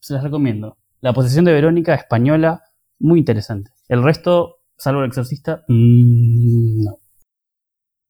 [0.00, 0.78] Se las recomiendo.
[1.00, 2.62] La posesión de Verónica española,
[2.98, 3.70] muy interesante.
[3.88, 6.98] El resto, salvo el exorcista, mmm, no.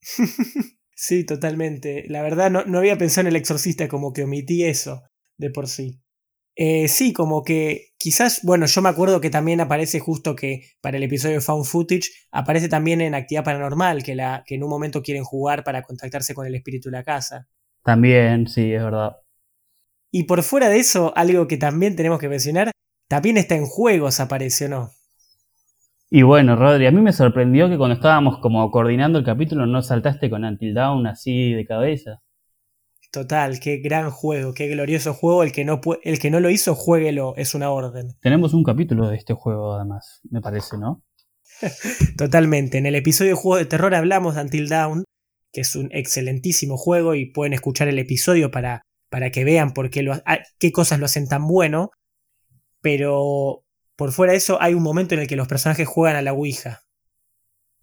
[0.94, 2.04] sí, totalmente.
[2.08, 5.02] La verdad no, no había pensado en el exorcista, como que omití eso
[5.36, 6.00] de por sí.
[6.60, 10.96] Eh, sí, como que quizás, bueno, yo me acuerdo que también aparece justo que para
[10.96, 15.00] el episodio Found Footage, aparece también en Actividad Paranormal, que, la, que en un momento
[15.00, 17.46] quieren jugar para contactarse con el espíritu de la casa.
[17.84, 19.12] También, sí, es verdad.
[20.10, 22.70] Y por fuera de eso, algo que también tenemos que mencionar,
[23.08, 24.90] también está en juegos, apareció, ¿no?
[26.10, 29.82] Y bueno, Rodri, a mí me sorprendió que cuando estábamos como coordinando el capítulo no
[29.82, 32.22] saltaste con Until Dawn así de cabeza.
[33.10, 35.42] Total, qué gran juego, qué glorioso juego.
[35.42, 38.14] El que no, el que no lo hizo, jueguelo, es una orden.
[38.20, 41.02] Tenemos un capítulo de este juego, además, me parece, ¿no?
[42.16, 42.78] Totalmente.
[42.78, 45.04] En el episodio de Juego de Terror hablamos de Until Dawn,
[45.52, 49.90] que es un excelentísimo juego y pueden escuchar el episodio para, para que vean por
[49.90, 50.14] qué, lo,
[50.58, 51.90] qué cosas lo hacen tan bueno.
[52.80, 53.64] Pero
[53.96, 56.32] por fuera de eso, hay un momento en el que los personajes juegan a la
[56.32, 56.82] Ouija.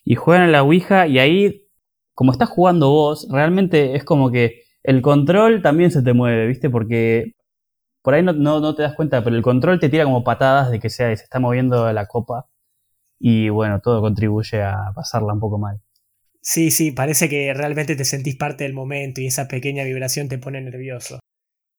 [0.04, 1.68] Y juegan a la Ouija y ahí,
[2.14, 6.70] como estás jugando vos, realmente es como que el control también se te mueve, ¿viste?
[6.70, 7.34] Porque
[8.02, 10.70] por ahí no, no, no, te das cuenta, pero el control te tira como patadas
[10.72, 12.48] de que sea, se está moviendo la copa.
[13.20, 15.82] Y bueno, todo contribuye a pasarla un poco mal.
[16.48, 20.38] Sí, sí, parece que realmente te sentís parte del momento y esa pequeña vibración te
[20.38, 21.20] pone nervioso.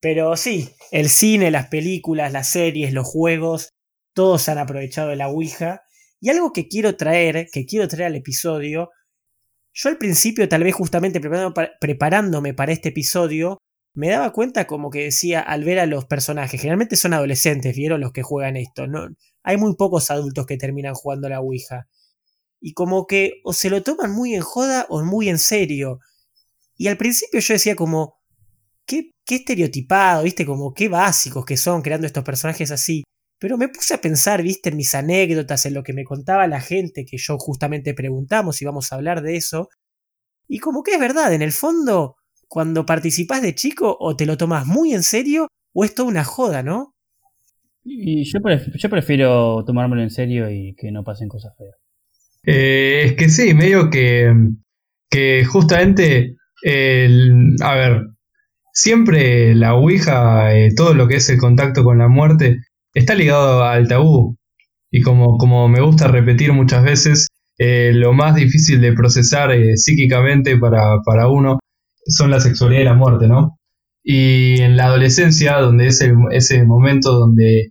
[0.00, 3.70] Pero sí, el cine, las películas, las series, los juegos,
[4.12, 5.82] todos han aprovechado de la Ouija.
[6.20, 8.90] Y algo que quiero traer, que quiero traer al episodio,
[9.72, 11.20] yo al principio, tal vez justamente
[11.80, 13.58] preparándome para este episodio,
[13.94, 18.00] me daba cuenta como que decía al ver a los personajes, generalmente son adolescentes, vieron
[18.00, 19.06] los que juegan esto, ¿no?
[19.44, 21.86] Hay muy pocos adultos que terminan jugando la Ouija.
[22.66, 26.00] Y como que o se lo toman muy en joda o muy en serio.
[26.76, 28.16] Y al principio yo decía como,
[28.84, 33.04] qué, qué estereotipado, viste, como qué básicos que son creando estos personajes así.
[33.38, 36.60] Pero me puse a pensar, viste, en mis anécdotas, en lo que me contaba la
[36.60, 39.68] gente, que yo justamente preguntamos y vamos a hablar de eso.
[40.48, 42.16] Y como que es verdad, en el fondo,
[42.48, 46.24] cuando participás de chico, o te lo tomas muy en serio, o es toda una
[46.24, 46.96] joda, ¿no?
[47.84, 48.40] Y yo,
[48.74, 51.76] yo prefiero tomármelo en serio y que no pasen cosas feas.
[52.46, 54.32] Eh, es que sí, medio que,
[55.10, 58.06] que justamente, el, a ver,
[58.72, 62.60] siempre la Ouija, eh, todo lo que es el contacto con la muerte,
[62.94, 64.36] está ligado al tabú.
[64.90, 67.26] Y como, como me gusta repetir muchas veces,
[67.58, 71.58] eh, lo más difícil de procesar psíquicamente para, para, uno
[72.06, 73.58] son la sexualidad y la muerte, ¿no?
[74.04, 77.70] Y en la adolescencia, donde es ese momento donde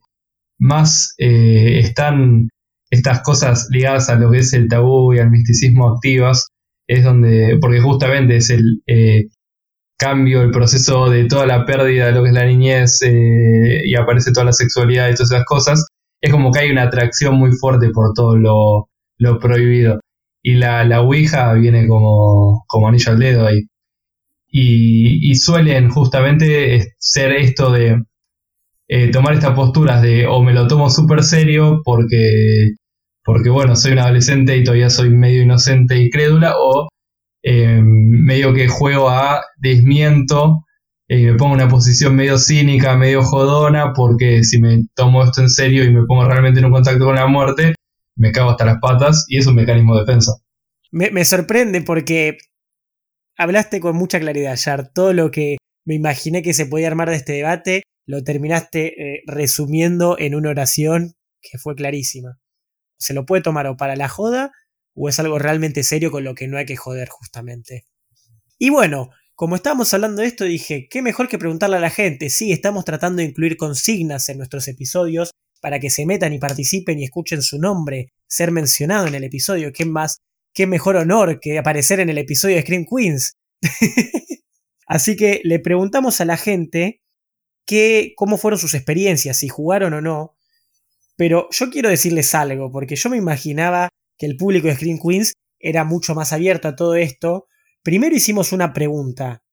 [0.60, 2.50] más están
[2.90, 6.50] estas cosas ligadas a lo que es el tabú y al misticismo activas,
[6.88, 9.26] es donde, porque justamente es el eh,
[9.98, 13.96] cambio, el proceso de toda la pérdida de lo que es la niñez eh, y
[13.96, 15.88] aparece toda la sexualidad y todas esas cosas,
[16.22, 20.00] es como que hay una atracción muy fuerte por todo lo, prohibido.
[20.44, 23.62] Y la, la Ouija viene como, como anillo al dedo ahí.
[24.48, 28.04] Y, y suelen justamente ser esto de
[28.88, 32.74] eh, tomar estas posturas de o me lo tomo súper serio porque,
[33.24, 36.88] porque, bueno, soy un adolescente y todavía soy medio inocente y crédula, o
[37.44, 40.66] eh, medio que juego a desmiento,
[41.08, 45.50] eh, me pongo una posición medio cínica, medio jodona, porque si me tomo esto en
[45.50, 47.74] serio y me pongo realmente en un contacto con la muerte,
[48.16, 50.34] me cago hasta las patas y es un mecanismo de defensa.
[50.92, 52.38] Me, me sorprende porque
[53.38, 54.92] hablaste con mucha claridad, Yar.
[54.94, 59.24] Todo lo que me imaginé que se podía armar de este debate lo terminaste eh,
[59.26, 62.40] resumiendo en una oración que fue clarísima.
[62.98, 64.52] Se lo puede tomar o para la joda
[64.94, 67.86] o es algo realmente serio con lo que no hay que joder justamente.
[68.58, 72.30] Y bueno, como estábamos hablando de esto, dije, qué mejor que preguntarle a la gente.
[72.30, 75.32] Sí, estamos tratando de incluir consignas en nuestros episodios
[75.62, 79.74] para que se metan y participen y escuchen su nombre ser mencionado en el episodio.
[79.74, 80.20] ¿Qué más?
[80.54, 83.34] ¿Qué mejor honor que aparecer en el episodio de Scream Queens?
[84.88, 87.02] Así que le preguntamos a la gente
[88.16, 90.36] cómo fueron sus experiencias, si jugaron o no.
[91.16, 95.34] Pero yo quiero decirles algo, porque yo me imaginaba que el público de Screen Queens
[95.60, 97.48] era mucho más abierto a todo esto.
[97.84, 99.44] Primero hicimos una pregunta.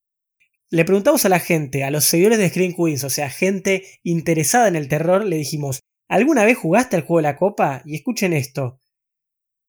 [0.69, 4.67] Le preguntamos a la gente, a los seguidores de Screen Queens, o sea, gente interesada
[4.67, 7.81] en el terror, le dijimos, ¿alguna vez jugaste al juego de la copa?
[7.85, 8.79] Y escuchen esto.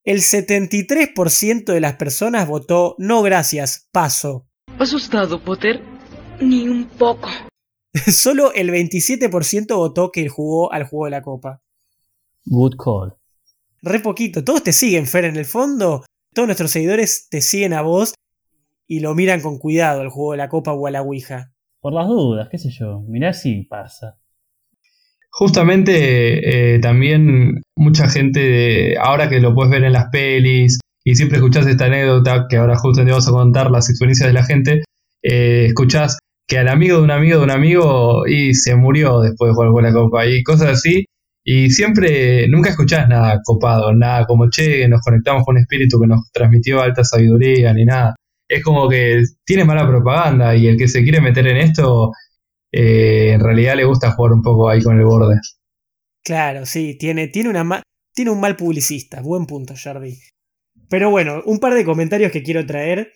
[0.02, 4.46] El 73% de las personas votó no gracias, paso.
[4.78, 5.82] ¿Asustado, Potter?
[6.40, 7.28] Ni un poco.
[8.12, 11.62] Solo el 27% votó que jugó al juego de la copa.
[12.46, 13.14] Good call.
[13.82, 14.42] Re poquito.
[14.42, 16.04] Todos te siguen, Fer, en el fondo.
[16.34, 18.14] Todos nuestros seguidores te siguen a vos
[18.86, 21.52] y lo miran con cuidado al juego de la copa o a la Ouija.
[21.80, 23.00] Por las dudas, qué sé yo.
[23.06, 24.18] Mirá si pasa.
[25.30, 31.38] Justamente eh, también mucha gente, ahora que lo puedes ver en las pelis y siempre
[31.38, 34.84] escuchás esta anécdota, que ahora justamente vamos a contar las experiencias de la gente,
[35.22, 39.50] eh, escuchás que al amigo de un amigo de un amigo y se murió después
[39.50, 41.06] de jugar con la copa y cosas así.
[41.46, 46.06] Y siempre, nunca escuchás nada copado, nada como che, nos conectamos con un espíritu que
[46.06, 48.14] nos transmitió alta sabiduría, ni nada.
[48.48, 52.12] Es como que tiene mala propaganda y el que se quiere meter en esto,
[52.72, 55.36] eh, en realidad le gusta jugar un poco ahí con el borde.
[56.24, 57.82] Claro, sí, tiene, tiene, una
[58.14, 60.18] tiene un mal publicista, buen punto, Jardy.
[60.88, 63.12] Pero bueno, un par de comentarios que quiero traer.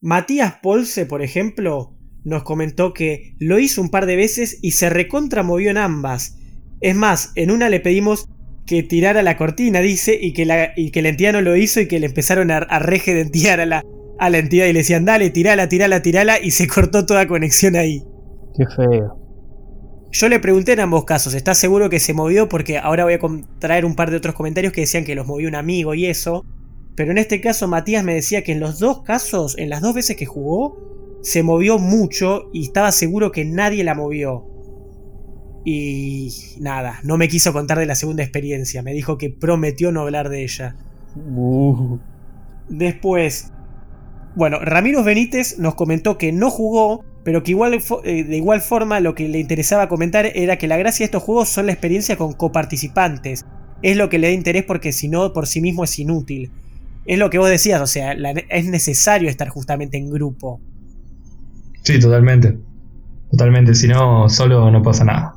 [0.00, 1.93] Matías Polse, por ejemplo,
[2.24, 6.38] nos comentó que lo hizo un par de veces y se recontramovió en ambas.
[6.80, 8.28] Es más, en una le pedimos
[8.66, 11.80] que tirara la cortina, dice, y que la, y que la entidad no lo hizo
[11.80, 13.82] y que le empezaron a, a regedentear a la,
[14.18, 17.76] a la entidad y le decían, dale, tirala, tirala, tirala, y se cortó toda conexión
[17.76, 18.02] ahí.
[18.56, 19.20] Qué feo.
[20.12, 22.48] Yo le pregunté en ambos casos, ¿estás seguro que se movió?
[22.48, 23.18] Porque ahora voy a
[23.58, 26.44] traer un par de otros comentarios que decían que los movió un amigo y eso.
[26.94, 29.92] Pero en este caso Matías me decía que en los dos casos, en las dos
[29.92, 34.44] veces que jugó, se movió mucho y estaba seguro que nadie la movió.
[35.64, 40.02] Y nada, no me quiso contar de la segunda experiencia, me dijo que prometió no
[40.02, 40.76] hablar de ella.
[41.16, 41.98] Uh.
[42.68, 43.52] Después,
[44.36, 49.00] bueno, Ramiro Benítez nos comentó que no jugó, pero que igual, eh, de igual forma
[49.00, 52.18] lo que le interesaba comentar era que la gracia de estos juegos son la experiencia
[52.18, 53.46] con coparticipantes.
[53.80, 56.50] Es lo que le da interés porque si no, por sí mismo es inútil.
[57.06, 60.60] Es lo que vos decías, o sea, es necesario estar justamente en grupo.
[61.84, 62.58] Sí, totalmente.
[63.30, 65.34] Totalmente, si no, solo no pasa nada.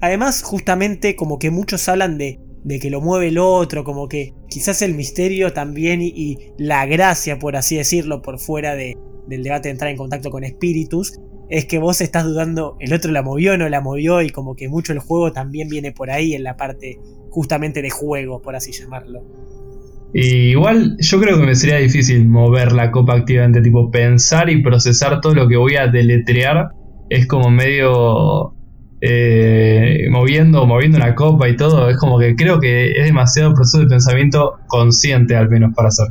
[0.00, 4.34] Además, justamente como que muchos hablan de, de que lo mueve el otro, como que
[4.48, 8.96] quizás el misterio también y, la gracia, por así decirlo, por fuera de,
[9.26, 11.18] del debate de entrar en contacto con espíritus,
[11.48, 14.56] es que vos estás dudando, el otro la movió o no la movió, y como
[14.56, 16.98] que mucho el juego también viene por ahí en la parte
[17.30, 19.22] justamente de juego, por así llamarlo.
[20.12, 24.62] Y igual yo creo que me sería difícil mover la copa activamente, tipo pensar y
[24.62, 26.70] procesar todo lo que voy a deletrear
[27.08, 28.54] es como medio
[29.00, 33.80] eh, moviendo, moviendo la copa y todo, es como que creo que es demasiado proceso
[33.80, 36.08] de pensamiento consciente al menos para hacer.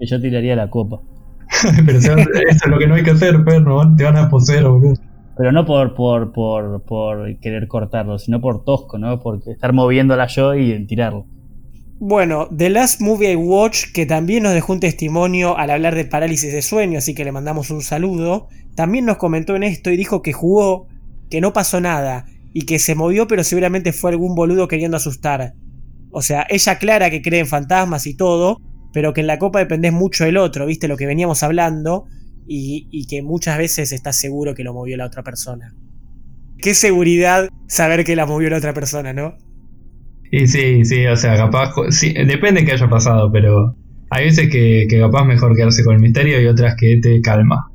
[0.00, 1.00] Y yo tiraría la copa.
[1.86, 4.94] Pero eso es lo que no hay que hacer, perro, te van a poseer, boludo.
[5.36, 9.20] Pero no por, por, por, por querer cortarlo, sino por tosco, ¿no?
[9.20, 11.26] Por estar moviéndola yo y tirarlo.
[12.00, 16.04] Bueno, The Last Movie I Watched, que también nos dejó un testimonio al hablar de
[16.04, 18.46] parálisis de sueño, así que le mandamos un saludo,
[18.76, 20.86] también nos comentó en esto y dijo que jugó,
[21.28, 25.54] que no pasó nada, y que se movió pero seguramente fue algún boludo queriendo asustar.
[26.12, 28.60] O sea, ella aclara que cree en fantasmas y todo,
[28.92, 32.06] pero que en la copa dependés mucho del otro, viste lo que veníamos hablando,
[32.46, 35.74] y, y que muchas veces estás seguro que lo movió la otra persona.
[36.58, 39.36] Qué seguridad saber que la movió la otra persona, ¿no?
[40.30, 41.74] Y sí, sí, o sea, capaz,
[42.26, 43.74] depende de qué haya pasado, pero
[44.10, 47.70] hay veces que, que capaz mejor quedarse con el misterio y otras que te calma.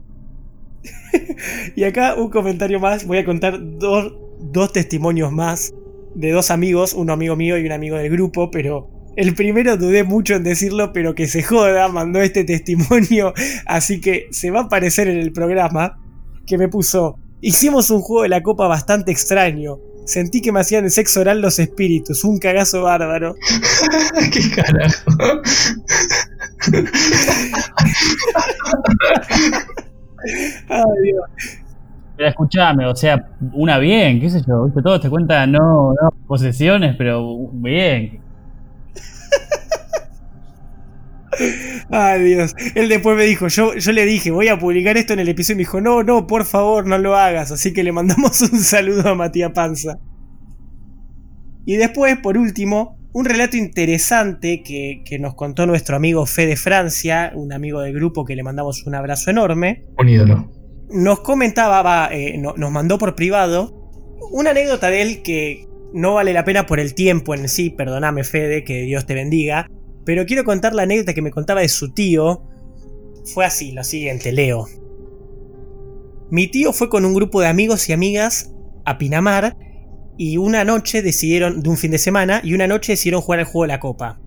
[1.76, 5.74] y acá un comentario más, voy a contar dos, dos testimonios más
[6.16, 10.04] de dos amigos, un amigo mío y un amigo del grupo, pero el primero dudé
[10.04, 13.34] mucho en decirlo, pero que se joda, mandó este testimonio,
[13.66, 16.00] así que se va a aparecer en el programa,
[16.46, 20.86] que me puso, hicimos un juego de la copa bastante extraño, Sentí que me hacían
[20.86, 23.36] el sexo oral los espíritus, un cagazo bárbaro.
[24.32, 25.12] ¿Qué carajo?
[30.70, 31.26] Ay, Dios.
[32.16, 34.84] Pero escuchame, o sea, una bien, qué sé yo, ¿viste?
[34.84, 38.20] todos te cuentan no, no posesiones, pero bien.
[41.90, 42.56] Ay, Dios.
[42.76, 45.54] Él después me dijo, yo, yo le dije, voy a publicar esto en el episodio
[45.54, 47.52] y me dijo, no, no, por favor, no lo hagas.
[47.52, 50.00] Así que le mandamos un saludo a Matías Panza.
[51.66, 57.32] Y después, por último, un relato interesante que, que, nos contó nuestro amigo Fede Francia,
[57.36, 59.86] un amigo del grupo que le mandamos un abrazo enorme.
[59.98, 60.52] Un ídolo.
[60.90, 63.84] Nos comentaba, va, eh, no, nos mandó por privado,
[64.32, 68.24] una anécdota de él que no vale la pena por el tiempo en sí, perdóname
[68.24, 69.68] Fede, que Dios te bendiga,
[70.06, 72.44] pero quiero contar la anécdota que me contaba de su tío.
[73.26, 74.68] Fue así, lo siguiente, leo.
[76.30, 78.52] Mi tío fue con un grupo de amigos y amigas
[78.86, 79.56] a Pinamar
[80.18, 83.46] y una noche decidieron, de un fin de semana, y una noche decidieron jugar al
[83.46, 84.20] juego de la copa.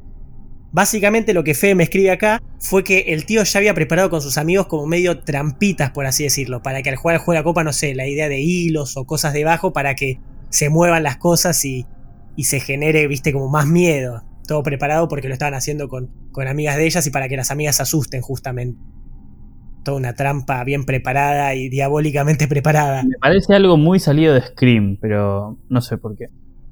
[0.73, 4.21] Básicamente lo que Fede me escribe acá fue que el tío ya había preparado con
[4.21, 7.39] sus amigos como medio trampitas, por así decirlo, para que al jugar al juego de
[7.41, 10.19] la copa, no sé, la idea de hilos o cosas debajo para que
[10.51, 11.87] se muevan las cosas y,
[12.35, 16.49] y se genere, viste, como más miedo todo preparado porque lo estaban haciendo con, con
[16.49, 18.81] amigas de ellas y para que las amigas se asusten justamente.
[19.85, 23.03] Toda una trampa bien preparada y diabólicamente preparada.
[23.03, 26.29] Me parece algo muy salido de Scream, pero no sé por qué.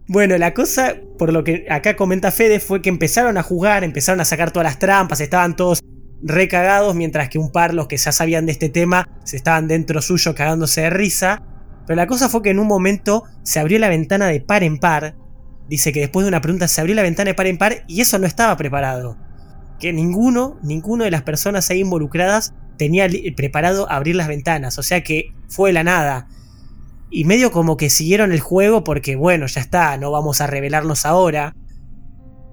[0.07, 4.21] Bueno, la cosa, por lo que acá comenta Fede, fue que empezaron a jugar, empezaron
[4.21, 5.81] a sacar todas las trampas, estaban todos
[6.23, 10.03] recagados, mientras que un par, los que ya sabían de este tema, se estaban dentro
[10.03, 11.43] suyo cagándose de risa.
[11.87, 14.79] Pero la cosa fue que en un momento se abrió la ventana de par en
[14.79, 15.15] par,
[15.69, 18.01] Dice que después de una pregunta se abrió la ventana de par en par y
[18.01, 19.17] eso no estaba preparado.
[19.79, 24.79] Que ninguno, ninguno de las personas ahí involucradas tenía preparado abrir las ventanas.
[24.79, 26.29] O sea que fue la nada.
[27.11, 31.07] Y medio como que siguieron el juego porque bueno, ya está, no vamos a revelarnos
[31.07, 31.55] ahora.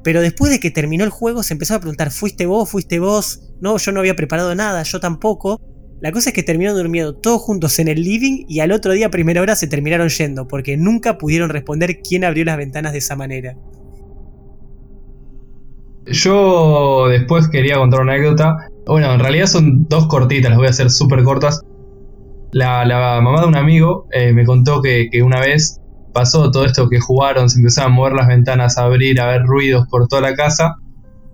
[0.04, 2.70] Pero después de que terminó el juego se empezó a preguntar, ¿fuiste vos?
[2.70, 3.42] ¿Fuiste vos?
[3.60, 5.60] No, yo no había preparado nada, yo tampoco.
[6.02, 9.06] La cosa es que terminaron durmiendo todos juntos en el living y al otro día
[9.06, 12.98] a primera hora se terminaron yendo porque nunca pudieron responder quién abrió las ventanas de
[12.98, 13.56] esa manera.
[16.08, 18.68] Yo después quería contar una anécdota.
[18.88, 21.62] Bueno, en realidad son dos cortitas, las voy a hacer súper cortas.
[22.52, 22.84] La,
[23.22, 25.80] mamá de un amigo eh, me contó que, una vez
[26.14, 29.44] pasó todo esto que jugaron, se empezaron a mover las ventanas, a abrir, a ver
[29.44, 30.78] ruidos por toda la casa.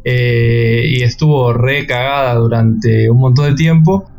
[0.03, 4.09] Eh, y estuvo re cagada durante un montón de tiempo.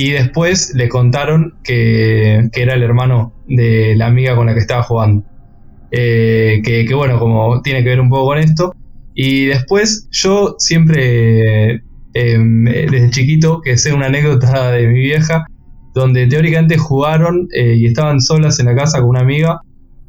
[0.00, 4.84] Y después le contaron que, era el hermano de la amiga con la que estaba
[4.84, 5.24] jugando.
[5.90, 8.76] Eh, que, bueno, como tiene que ver un poco con esto.
[9.12, 11.82] Y después yo siempre,
[12.14, 15.46] em, desde chiquito, que sé una anécdota de mi vieja,
[15.94, 19.62] donde teóricamente jugaron eh, y estaban solas en la casa con una amiga.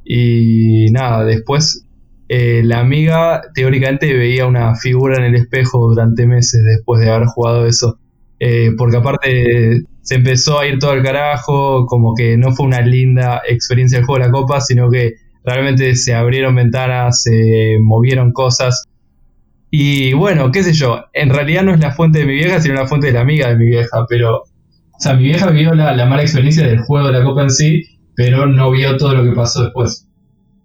[0.05, 1.83] Y nada, después
[2.27, 7.25] eh, la amiga teóricamente veía una figura en el espejo durante meses después de haber
[7.25, 7.98] jugado eso.
[8.39, 12.81] Eh, porque aparte se empezó a ir todo al carajo, como que no fue una
[12.81, 18.31] linda experiencia el juego de la copa, sino que realmente se abrieron ventanas, se movieron
[18.31, 18.85] cosas.
[19.71, 22.75] Y bueno, qué sé yo, en realidad no es la fuente de mi vieja, sino
[22.75, 24.43] la fuente de la amiga de mi vieja, pero...
[24.43, 27.51] O sea, mi vieja vio la, la mala experiencia del juego de la copa en
[27.51, 27.85] sí,
[28.15, 30.09] pero no vio todo lo que pasó después.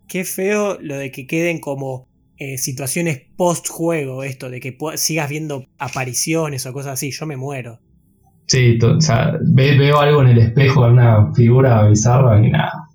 [0.09, 5.29] Qué feo lo de que queden como eh, situaciones post juego, esto de que sigas
[5.29, 7.81] viendo apariciones o cosas así, yo me muero.
[8.47, 12.89] Sí, o sea, veo algo en el espejo, una figura bizarra y nada.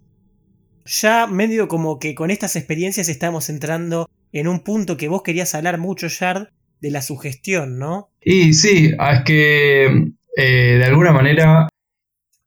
[0.86, 5.56] Ya medio como que con estas experiencias estamos entrando en un punto que vos querías
[5.56, 6.50] hablar mucho, Yard,
[6.82, 8.10] de la sugestión, ¿no?
[8.22, 9.86] Y sí, ah, es que
[10.36, 11.68] eh, de alguna manera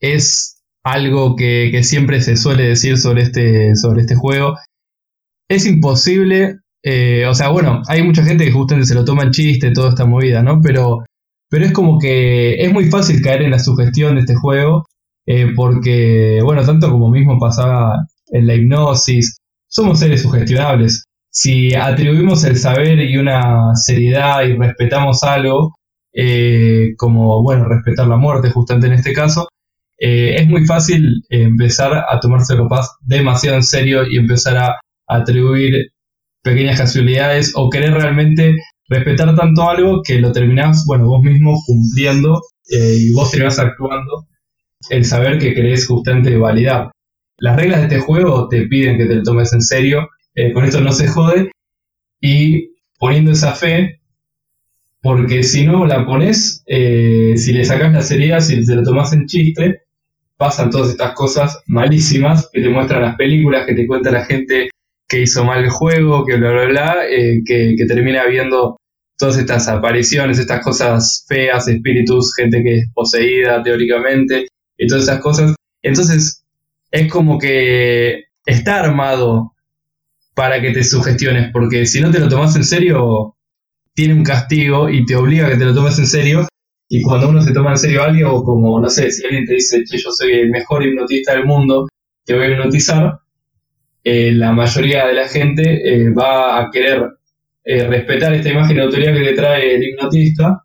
[0.00, 4.56] es algo que, que, siempre se suele decir sobre este, sobre este juego.
[5.48, 9.30] Es imposible Eh, o sea, bueno, hay mucha gente que justamente se lo toma en
[9.30, 10.60] chiste, toda esta movida, ¿no?
[10.60, 11.04] Pero,
[11.48, 14.86] pero es como que es muy fácil caer en la sugestión de este juego,
[15.26, 21.04] eh, porque, bueno, tanto como mismo pasaba en la hipnosis, somos seres sugestionables.
[21.30, 25.74] Si atribuimos el saber y una seriedad y respetamos algo,
[26.12, 29.48] eh, como, bueno, respetar la muerte, justamente en este caso,
[30.04, 35.91] es muy fácil empezar a tomarse paz demasiado en serio y empezar a atribuir
[36.42, 38.56] pequeñas casualidades o querer realmente
[38.88, 44.26] respetar tanto algo que lo terminás, bueno, vos mismo cumpliendo eh, y vos terminás actuando
[44.90, 46.90] el saber que querés justamente validar.
[47.38, 50.64] Las reglas de este juego te piden que te lo tomes en serio, eh, con
[50.64, 51.50] esto no se jode,
[52.20, 54.00] y poniendo esa fe,
[55.00, 59.12] porque si no la pones, eh, si le sacas la seriedad, si te lo tomas
[59.12, 59.82] en chiste,
[60.36, 64.70] pasan todas estas cosas malísimas que te muestran las películas, que te cuenta la gente
[65.12, 68.78] que hizo mal el juego, que bla, bla, bla, eh, que, termina viendo
[69.18, 74.46] todas estas apariciones, estas cosas feas, espíritus, gente que es poseída teóricamente,
[74.78, 75.54] y todas esas cosas.
[75.82, 76.46] Entonces,
[76.90, 79.52] es como que está armado
[80.34, 83.36] para que te sugestiones, porque si no te lo tomas en serio,
[83.94, 86.48] tiene un castigo y te obliga a que te lo tomes en serio.
[86.88, 89.44] Y cuando uno se toma en serio a alguien, o como, no sé, si alguien
[89.44, 91.86] te dice, che, yo soy el mejor hipnotista del mundo,
[92.24, 93.18] te voy a hipnotizar,
[94.04, 97.08] eh, la mayoría de la gente eh, va a querer
[97.64, 100.64] eh, respetar esta imagen de autoridad que le trae el hipnotista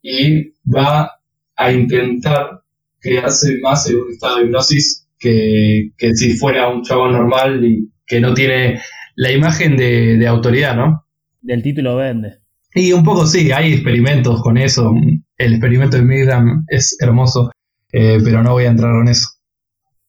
[0.00, 1.10] y va
[1.56, 2.62] a intentar
[3.00, 8.20] quedarse más en un estado de hipnosis que, si fuera un chavo normal y que
[8.20, 8.80] no tiene
[9.16, 11.06] la imagen de, autoridad, ¿no?
[11.40, 12.38] Del título vende.
[12.74, 14.92] Y un poco sí, hay experimentos con eso.
[15.38, 17.50] El experimento de Milgram es hermoso,
[17.90, 19.33] pero no voy a entrar en eso.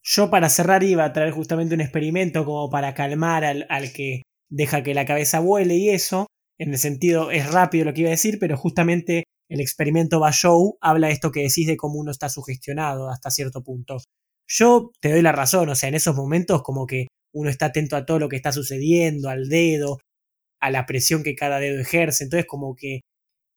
[0.08, 4.84] Yo para cerrar iba a traer justamente un experimento como para calmar al, que deja
[4.84, 6.28] que la cabeza vuele y eso.
[6.58, 10.78] En el sentido, es rápido lo que iba a decir, pero justamente el experimento Bashow
[10.80, 13.96] habla de esto que decís de cómo uno está sugestionado hasta cierto punto.
[14.48, 17.96] Yo te doy la razón, o sea, en esos momentos como que uno está atento
[17.96, 19.98] a todo lo que está sucediendo, al dedo,
[20.60, 23.00] a la presión que cada dedo ejerce, entonces como que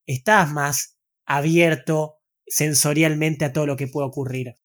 [0.08, 0.96] estás más
[1.28, 4.56] abierto sensorialmente a todo lo que puede ocurrir.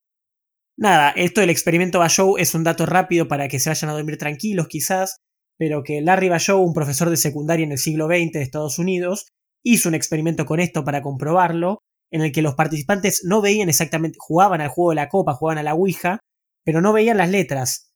[0.77, 4.19] Nada, esto del experimento Bashow es un dato rápido para que se vayan a dormir
[4.19, 5.19] tranquilos quizás,
[5.57, 9.29] pero que Larry Bashow, un profesor de secundaria en el siglo XX de Estados Unidos,
[9.63, 11.79] hizo un experimento con esto para comprobarlo,
[12.11, 15.59] en el que los participantes no veían exactamente, jugaban al juego de la copa, jugaban
[15.59, 16.19] a la Ouija,
[16.65, 17.93] pero no veían las letras,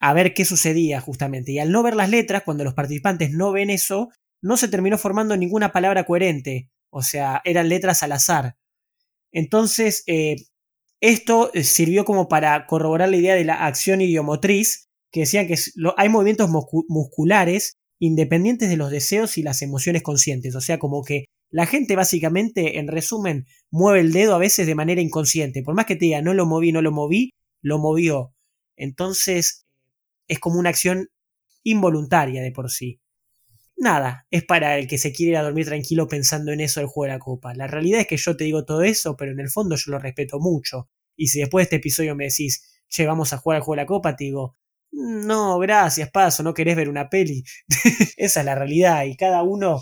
[0.00, 1.52] a ver qué sucedía justamente.
[1.52, 4.08] Y al no ver las letras, cuando los participantes no ven eso,
[4.42, 8.56] no se terminó formando ninguna palabra coherente, o sea, eran letras al azar.
[9.32, 10.36] Entonces, eh,
[11.00, 15.56] esto eh, sirvió como para corroborar la idea de la acción idiomotriz, que decían que
[15.96, 16.50] hay movimientos
[16.88, 20.54] musculares independientes de los deseos y las emociones conscientes.
[20.54, 24.74] O sea, como que la gente básicamente, en resumen, mueve el dedo a veces de
[24.74, 25.62] manera inconsciente.
[25.62, 28.32] Por más que te diga no lo moví, no lo moví, lo movió.
[28.76, 29.66] Entonces,
[30.28, 31.08] es como una acción
[31.64, 33.00] involuntaria de por sí.
[33.80, 36.86] Nada, es para el que se quiere ir a dormir tranquilo pensando en eso del
[36.86, 37.54] juego de la copa.
[37.54, 39.98] La realidad es que yo te digo todo eso, pero en el fondo yo lo
[39.98, 40.90] respeto mucho.
[41.16, 43.82] Y si después de este episodio me decís, che, vamos a jugar al juego de
[43.82, 44.58] la copa, te digo,
[44.92, 47.42] no, gracias, paso, no querés ver una peli.
[48.18, 49.80] Esa es la realidad y cada uno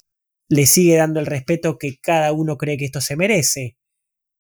[0.49, 3.79] le sigue dando el respeto que cada uno cree que esto se merece.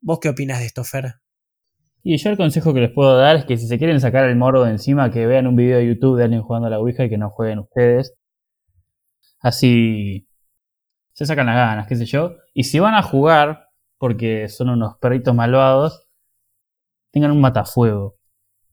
[0.00, 1.14] ¿Vos qué opinas de esto, Fer?
[2.04, 4.36] Y yo el consejo que les puedo dar es que si se quieren sacar el
[4.36, 7.04] morro de encima, que vean un video de YouTube de alguien jugando a la Ouija
[7.04, 8.14] y que no jueguen ustedes.
[9.40, 10.28] Así
[11.12, 12.36] se sacan las ganas, qué sé yo.
[12.54, 13.68] Y si van a jugar,
[13.98, 16.08] porque son unos perritos malvados,
[17.10, 18.16] tengan un matafuego.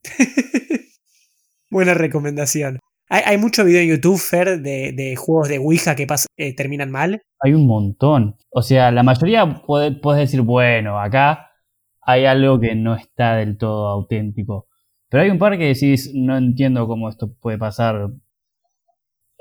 [1.72, 2.80] Buena recomendación.
[3.08, 6.08] Hay, mucho video en YouTube, Fer, de, juegos de Ouija que
[6.38, 7.22] eh, terminan mal.
[7.40, 8.36] Hay un montón.
[8.50, 11.52] O sea, la mayoría puedes decir, bueno, acá
[12.02, 14.68] hay algo que no está del todo auténtico.
[15.10, 18.10] Pero hay un par que decís, no entiendo cómo esto puede pasar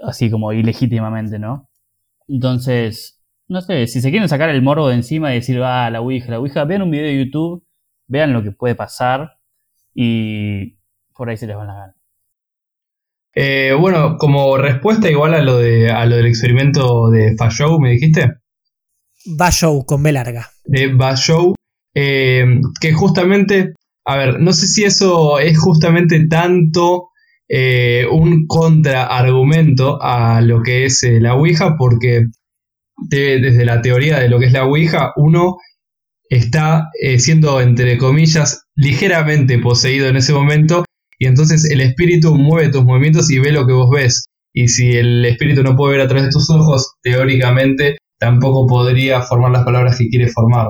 [0.06, 1.68] así como ilegítimamente, ¿no?
[2.28, 6.00] Entonces, no sé, si se quieren sacar el morbo de encima y decir, ah, la
[6.00, 7.66] Ouija, la Ouija, vean un video de YouTube,
[8.06, 9.38] vean lo que puede pasar
[9.94, 10.78] y
[11.14, 11.94] por ahí se les van a ganar.
[13.34, 17.90] Eh, bueno, como respuesta igual a lo, de, a lo del experimento de Fashow, ¿me
[17.90, 18.34] dijiste?
[19.26, 20.50] Bashow, con B larga.
[20.64, 21.54] De Bashow,
[21.94, 22.44] eh,
[22.80, 23.74] que justamente,
[24.04, 27.08] a ver, no sé si eso es justamente tanto
[27.48, 32.26] eh, un contraargumento a lo que es eh, la Ouija, porque
[32.96, 35.56] desde la teoría de lo que es la Ouija, uno
[36.28, 40.84] está eh, siendo, entre comillas, ligeramente poseído en ese momento,
[41.18, 44.26] y entonces el espíritu mueve tus movimientos y ve lo que vos ves.
[44.56, 49.20] y si el espíritu no puede ver a través de tus ojos, teóricamente tampoco podría
[49.22, 50.68] formar las palabras que quiere formar.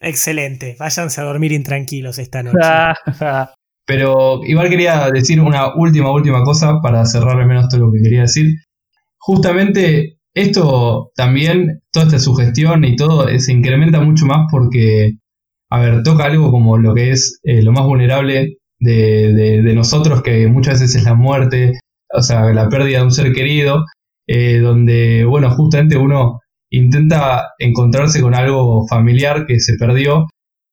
[0.00, 2.58] Excelente, váyanse a dormir intranquilos esta noche.
[3.86, 8.02] Pero igual quería decir una última, última cosa para cerrar al menos todo lo que
[8.02, 8.56] quería decir.
[9.18, 15.14] Justamente esto también, toda esta sugestión y todo, se incrementa mucho más porque,
[15.70, 20.46] a ver, toca algo como lo que es eh, lo más vulnerable de, nosotros, que
[20.48, 21.72] muchas veces es la muerte,
[22.12, 23.84] o sea, la pérdida de un ser querido,
[24.26, 30.26] eh, donde, bueno, justamente uno intenta encontrarse con algo familiar que se perdió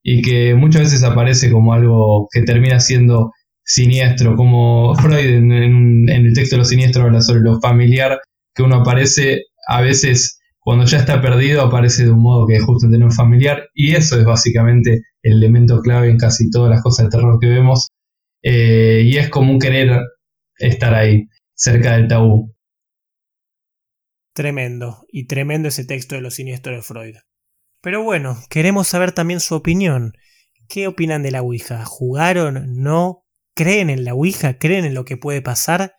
[0.03, 3.31] y que muchas veces aparece como algo que termina siendo
[3.63, 8.19] siniestro, como Freud en, el texto de lo siniestro habla sobre lo familiar,
[8.53, 12.63] que uno aparece a veces cuando ya está perdido, aparece de un modo que es
[12.63, 16.81] justo en un familiar, y eso es básicamente el elemento clave en casi todas las
[16.81, 17.89] cosas de terror que vemos,
[18.43, 20.01] eh, y es como un querer
[20.57, 22.53] estar ahí, cerca del tabú.
[24.33, 27.15] Tremendo, y tremendo ese texto de lo siniestro de Freud.
[27.83, 30.13] Pero bueno, queremos saber también su opinión.
[30.69, 31.83] ¿Qué opinan de la Ouija?
[31.83, 32.81] ¿Jugaron?
[32.81, 33.25] ¿No?
[33.55, 34.57] ¿Creen en la Ouija?
[34.57, 35.93] ¿Creen en lo que puede pasar?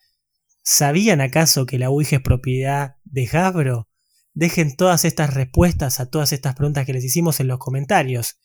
[0.62, 3.90] ¿Sabían acaso que la Ouija es propiedad de Hasbro?
[4.32, 8.40] Dejen todas estas respuestas a todas estas preguntas que les hicimos en los comentarios.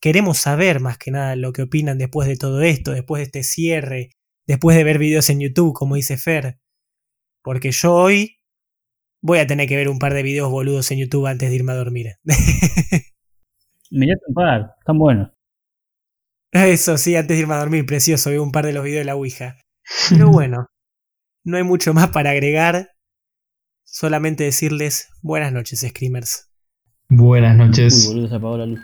[0.00, 3.44] Queremos saber más que nada lo que opinan después de todo esto, después de este
[3.44, 4.10] cierre,
[4.44, 6.58] después de ver videos en YouTube, como dice Fer.
[7.42, 8.41] Porque yo hoy
[9.22, 11.72] Voy a tener que ver un par de videos boludos en YouTube antes de irme
[11.72, 12.16] a dormir.
[13.90, 15.30] Mirate un par, están buenos.
[16.50, 19.04] Eso sí, antes de irme a dormir, precioso, veo un par de los videos de
[19.04, 19.56] la Ouija.
[20.10, 20.66] Pero bueno,
[21.44, 22.90] no hay mucho más para agregar.
[23.84, 26.50] Solamente decirles buenas noches, Screamers.
[27.08, 28.08] Buenas noches.
[28.08, 28.80] Uy, boludo, se apagó la luz.